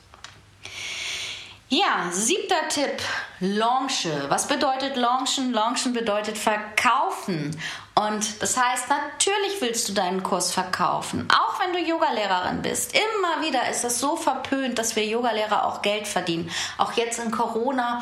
Ja, 1.71 2.09
siebter 2.11 2.67
Tipp, 2.67 2.99
Launche. 3.39 4.25
Was 4.29 4.47
bedeutet 4.47 4.95
Launchen? 4.95 5.53
Launchen 5.53 5.93
bedeutet 5.93 6.35
verkaufen. 6.35 7.55
Und 7.93 8.41
das 8.41 8.57
heißt, 8.57 8.89
natürlich 8.89 9.61
willst 9.61 9.87
du 9.87 9.93
deinen 9.93 10.23
Kurs 10.23 10.51
verkaufen, 10.51 11.27
auch 11.29 11.59
wenn 11.59 11.73
du 11.73 11.79
Yogalehrerin 11.79 12.63
bist. 12.63 12.95
Immer 12.95 13.45
wieder 13.45 13.69
ist 13.69 13.83
das 13.83 13.99
so 13.99 14.15
verpönt, 14.15 14.79
dass 14.79 14.95
wir 14.95 15.05
Yogalehrer 15.05 15.67
auch 15.67 15.83
Geld 15.83 16.07
verdienen. 16.07 16.49
Auch 16.79 16.93
jetzt 16.93 17.19
in 17.19 17.29
Corona 17.29 18.01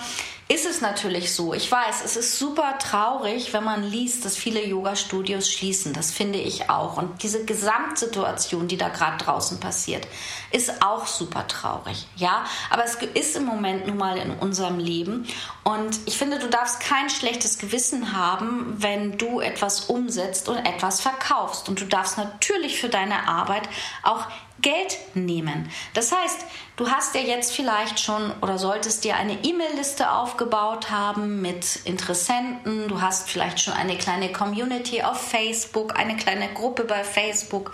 ist 0.49 0.65
es 0.65 0.79
natürlich 0.79 1.33
so. 1.33 1.53
Ich 1.53 1.69
weiß, 1.69 2.03
es 2.05 2.15
ist 2.15 2.39
super 2.39 2.77
traurig, 2.79 3.51
wenn 3.51 3.65
man 3.65 3.83
liest, 3.83 4.23
dass 4.23 4.37
viele 4.37 4.65
Yoga-Studios 4.65 5.51
schließen. 5.51 5.91
Das 5.91 6.11
finde 6.11 6.39
ich 6.39 6.69
auch. 6.69 6.95
Und 6.95 7.21
diese 7.21 7.43
Gesamtsituation, 7.43 8.69
die 8.69 8.77
da 8.77 8.87
gerade 8.87 9.17
draußen 9.17 9.59
passiert, 9.59 10.07
ist 10.51 10.81
auch 10.81 11.05
super 11.05 11.47
traurig. 11.47 12.07
Ja, 12.15 12.45
aber 12.69 12.85
es 12.85 12.95
ist 12.95 13.35
im 13.35 13.43
Moment 13.43 13.87
nun 13.87 13.97
mal 13.97 14.17
in 14.17 14.31
unserem 14.31 14.79
Leben. 14.79 15.27
Und 15.65 15.99
ich 16.05 16.17
finde, 16.17 16.39
du 16.39 16.47
darfst 16.47 16.79
kein 16.79 17.09
schlechtes 17.09 17.57
Gewissen 17.57 18.13
haben, 18.13 18.75
wenn 18.77 19.17
du 19.17 19.41
etwas 19.41 19.81
umsetzt 19.89 20.47
und 20.47 20.57
etwas 20.57 21.01
verkaufst. 21.01 21.67
Und 21.67 21.81
du 21.81 21.85
darfst 21.85 22.17
natürlich 22.17 22.79
für 22.79 22.89
deine 22.89 23.27
Arbeit 23.27 23.67
auch 24.01 24.27
Geld 24.61 24.97
nehmen. 25.13 25.69
Das 25.93 26.11
heißt, 26.11 26.45
du 26.77 26.89
hast 26.89 27.13
ja 27.15 27.21
jetzt 27.21 27.55
vielleicht 27.55 27.99
schon 27.99 28.33
oder 28.41 28.57
solltest 28.57 29.03
dir 29.03 29.15
eine 29.15 29.43
E-Mail-Liste 29.43 30.11
aufgebaut 30.11 30.89
haben 30.89 31.41
mit 31.41 31.77
Interessenten. 31.85 32.87
Du 32.87 33.01
hast 33.01 33.29
vielleicht 33.29 33.59
schon 33.59 33.73
eine 33.73 33.97
kleine 33.97 34.31
Community 34.31 35.03
auf 35.03 35.21
Facebook, 35.21 35.97
eine 35.97 36.17
kleine 36.17 36.51
Gruppe 36.53 36.85
bei 36.85 37.03
Facebook. 37.03 37.73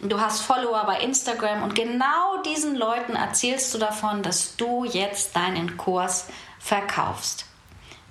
Du 0.00 0.20
hast 0.20 0.42
Follower 0.42 0.84
bei 0.86 1.00
Instagram 1.00 1.62
und 1.62 1.74
genau 1.74 2.42
diesen 2.46 2.76
Leuten 2.76 3.16
erzählst 3.16 3.74
du 3.74 3.78
davon, 3.78 4.22
dass 4.22 4.56
du 4.56 4.84
jetzt 4.84 5.34
deinen 5.34 5.76
Kurs 5.76 6.26
verkaufst. 6.60 7.46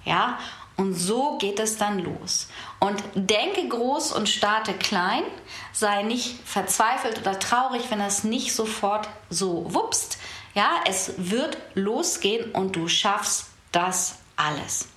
Ja, 0.03 0.39
und 0.75 0.93
so 0.93 1.37
geht 1.37 1.59
es 1.59 1.77
dann 1.77 1.99
los. 1.99 2.47
Und 2.79 3.03
denke 3.13 3.67
groß 3.67 4.13
und 4.13 4.29
starte 4.29 4.73
klein. 4.73 5.23
Sei 5.73 6.03
nicht 6.03 6.39
verzweifelt 6.45 7.19
oder 7.19 7.37
traurig, 7.37 7.83
wenn 7.89 7.99
es 7.99 8.23
nicht 8.23 8.55
sofort 8.55 9.09
so 9.29 9.73
wupst. 9.73 10.17
Ja, 10.53 10.71
es 10.87 11.13
wird 11.17 11.57
losgehen 11.73 12.51
und 12.51 12.75
du 12.75 12.87
schaffst 12.87 13.47
das 13.71 14.15
alles. 14.35 14.87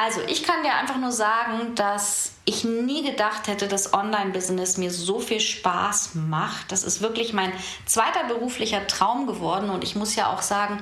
Also, 0.00 0.20
ich 0.28 0.44
kann 0.44 0.62
dir 0.62 0.74
einfach 0.74 0.98
nur 0.98 1.10
sagen, 1.10 1.74
dass 1.74 2.32
ich 2.44 2.62
nie 2.62 3.02
gedacht 3.02 3.48
hätte, 3.48 3.66
dass 3.66 3.94
Online-Business 3.94 4.76
mir 4.76 4.92
so 4.92 5.18
viel 5.18 5.40
Spaß 5.40 6.14
macht. 6.14 6.70
Das 6.70 6.84
ist 6.84 7.00
wirklich 7.00 7.32
mein 7.32 7.52
zweiter 7.84 8.24
beruflicher 8.24 8.86
Traum 8.86 9.26
geworden. 9.26 9.70
Und 9.70 9.82
ich 9.82 9.96
muss 9.96 10.14
ja 10.14 10.32
auch 10.32 10.42
sagen, 10.42 10.80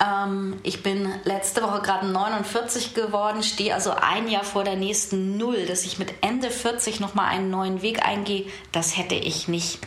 ähm, 0.00 0.58
ich 0.62 0.82
bin 0.82 1.12
letzte 1.24 1.62
Woche 1.62 1.82
gerade 1.82 2.06
49 2.06 2.94
geworden, 2.94 3.42
stehe 3.42 3.74
also 3.74 3.92
ein 3.92 4.28
Jahr 4.28 4.44
vor 4.44 4.64
der 4.64 4.76
nächsten 4.76 5.36
Null, 5.36 5.66
dass 5.66 5.84
ich 5.84 5.98
mit 5.98 6.14
Ende 6.20 6.50
40 6.50 7.00
nochmal 7.00 7.28
einen 7.28 7.50
neuen 7.50 7.82
Weg 7.82 8.04
eingehe. 8.04 8.46
Das 8.72 8.96
hätte 8.96 9.14
ich 9.14 9.48
nicht 9.48 9.78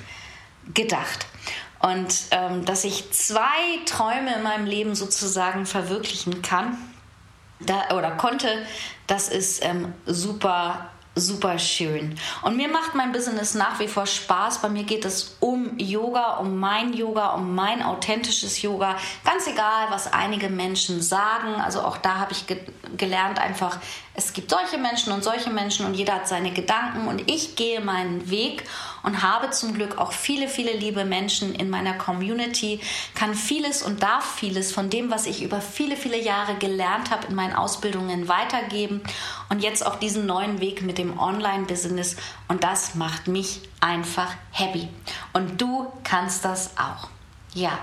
gedacht. 0.74 1.28
Und 1.80 2.15
ähm, 2.32 2.65
dass 2.65 2.84
ich 2.84 3.12
zwei 3.12 3.38
Träume 3.86 4.36
in 4.36 4.43
meinem 4.43 4.65
Leben 4.65 4.96
sozusagen 4.96 5.65
verwirklichen 5.65 6.41
kann 6.41 6.78
da, 7.60 7.96
oder 7.96 8.12
konnte, 8.12 8.50
das 9.06 9.30
ist 9.30 9.63
ähm, 9.63 9.93
super 10.06 10.89
super 11.17 11.60
schön. 11.60 12.15
Und 12.41 12.58
mir 12.58 12.69
macht 12.69 12.95
mein 12.95 13.12
Business 13.12 13.53
nach 13.53 13.80
wie 13.80 13.88
vor 13.88 14.06
Spaß. 14.06 14.62
Bei 14.62 14.69
mir 14.69 14.84
geht 14.84 15.06
es 15.06 15.36
um 15.39 15.77
Yoga, 15.77 16.38
um 16.38 16.60
mein 16.60 16.93
Yoga, 16.93 17.32
um 17.32 17.56
mein 17.56 17.84
authentisches 17.84 18.62
Yoga. 18.62 18.95
Ganz 19.25 19.47
egal, 19.47 19.88
was 19.89 20.12
einige 20.12 20.49
Menschen 20.49 21.01
sagen. 21.01 21.56
Also 21.56 21.82
auch 21.82 21.97
da 21.97 22.15
habe 22.19 22.32
ich 22.32 22.47
ge 22.47 22.58
gelernt 22.95 23.38
einfach, 23.39 23.80
es 24.19 24.34
gibt 24.34 24.49
solche 24.49 24.80
Menschen 24.80 25.13
und 25.13 25.23
solche 25.23 25.51
Menschen 25.51 25.86
und 25.86 25.93
jeder 25.93 26.15
hat 26.15 26.27
seine 26.27 26.51
Gedanken 26.51 27.08
und 27.08 27.30
ich 27.30 27.56
gehe 27.56 27.80
meinen 27.82 28.32
Weg 28.32 28.63
und 29.03 29.21
habe 29.21 29.51
zum 29.51 29.75
Glück 29.75 29.99
auch 29.99 30.12
viele, 30.12 30.47
viele 30.47 30.73
liebe 30.73 31.06
Menschen 31.06 31.53
in 31.53 31.69
meiner 31.69 31.93
Community, 31.93 32.80
kann 33.13 33.36
vieles 33.36 33.84
und 33.84 34.01
darf 34.01 34.25
vieles 34.38 34.71
von 34.71 34.89
dem, 34.89 35.12
was 35.12 35.27
ich 35.27 35.43
über 35.43 35.62
viele, 35.62 35.95
viele 35.95 36.19
Jahre 36.19 36.56
gelernt 36.56 37.12
habe 37.12 37.27
in 37.27 37.36
meinen 37.36 37.53
Ausbildungen 37.53 38.27
weitergeben 38.27 39.03
und 39.49 39.62
jetzt 39.62 39.86
auch 39.86 39.97
diesen 39.97 40.25
neuen 40.25 40.60
Weg 40.62 40.82
mit 40.82 40.97
dem 40.97 41.19
Online-Business 41.19 42.15
und 42.47 42.63
das 42.63 42.95
macht 42.95 43.27
mich 43.27 43.62
einfach 43.82 44.34
happy. 44.49 44.89
Und 45.34 45.62
du 45.62 45.93
kannst 46.03 46.43
das 46.43 46.71
auch. 46.75 47.10
Ja, 47.53 47.77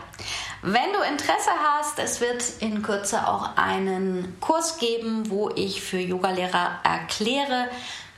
wenn 0.66 0.92
du 0.94 1.00
Interesse 1.00 1.50
hast, 1.62 1.98
es 1.98 2.22
wird 2.22 2.42
in 2.60 2.82
Kürze 2.82 3.28
auch 3.28 3.56
einen 3.56 4.34
Kurs 4.40 4.78
geben, 4.78 5.28
wo 5.28 5.50
ich 5.50 5.82
für 5.82 5.98
Yogalehrer 5.98 6.78
erkläre, 6.82 7.68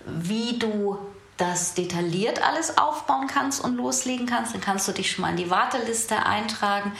wie 0.06 0.56
du 0.56 0.96
das 1.38 1.74
detailliert 1.74 2.42
alles 2.42 2.78
aufbauen 2.78 3.26
kannst 3.26 3.62
und 3.62 3.76
loslegen 3.76 4.26
kannst, 4.26 4.54
dann 4.54 4.60
kannst 4.60 4.86
du 4.86 4.92
dich 4.92 5.10
schon 5.10 5.22
mal 5.22 5.30
in 5.30 5.36
die 5.36 5.50
Warteliste 5.50 6.24
eintragen. 6.24 6.92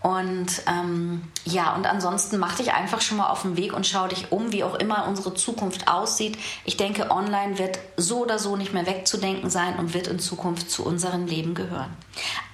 Und 0.00 0.62
ähm, 0.66 1.28
ja, 1.44 1.74
und 1.74 1.86
ansonsten 1.86 2.38
mach 2.38 2.56
dich 2.56 2.72
einfach 2.72 3.02
schon 3.02 3.18
mal 3.18 3.28
auf 3.28 3.42
den 3.42 3.58
Weg 3.58 3.74
und 3.74 3.86
schau 3.86 4.08
dich 4.08 4.32
um, 4.32 4.50
wie 4.50 4.64
auch 4.64 4.76
immer 4.76 5.06
unsere 5.06 5.34
Zukunft 5.34 5.88
aussieht. 5.88 6.38
Ich 6.64 6.78
denke, 6.78 7.10
online 7.10 7.58
wird 7.58 7.78
so 7.98 8.20
oder 8.20 8.38
so 8.38 8.56
nicht 8.56 8.72
mehr 8.72 8.86
wegzudenken 8.86 9.50
sein 9.50 9.78
und 9.78 9.92
wird 9.92 10.06
in 10.06 10.18
Zukunft 10.18 10.70
zu 10.70 10.86
unserem 10.86 11.26
Leben 11.26 11.54
gehören. 11.54 11.94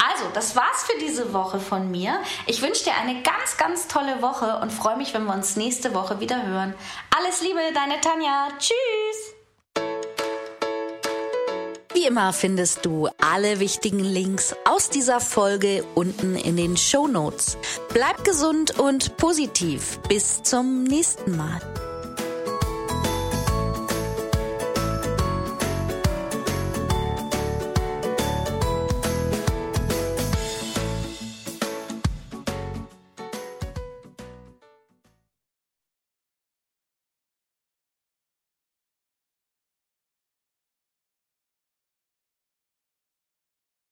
Also, 0.09 0.25
das 0.35 0.55
war's 0.55 0.85
für 0.85 0.99
diese 1.01 1.33
Woche 1.33 1.59
von 1.59 1.91
mir. 1.91 2.21
Ich 2.47 2.63
wünsche 2.63 2.85
dir 2.85 2.95
eine 2.95 3.23
ganz, 3.23 3.57
ganz 3.57 3.89
tolle 3.89 4.23
Woche 4.23 4.59
und 4.61 4.73
freue 4.73 4.97
mich, 4.97 5.15
wenn 5.15 5.25
wir 5.25 5.35
uns 5.35 5.57
nächste 5.57 5.95
Woche 5.95 6.21
wieder 6.21 6.47
hören. 6.47 6.75
Alles 7.17 7.41
Liebe, 7.41 7.61
deine 7.75 8.01
Tanja. 8.01 8.49
Tschüss! 8.59 9.35
Wie 11.93 12.05
immer 12.05 12.33
findest 12.33 12.85
du 12.85 13.09
alle 13.21 13.59
wichtigen 13.59 14.01
Links 14.01 14.55
aus 14.67 14.91
dieser 14.91 15.19
Folge 15.19 15.83
unten 15.95 16.37
in 16.37 16.57
den 16.57 16.77
Show 16.77 17.09
Notes. 17.09 17.57
Bleib 17.93 18.23
gesund 18.23 18.79
und 18.79 19.17
positiv. 19.17 19.99
Bis 20.09 20.43
zum 20.43 20.85
nächsten 20.85 21.37
Mal. 21.37 21.61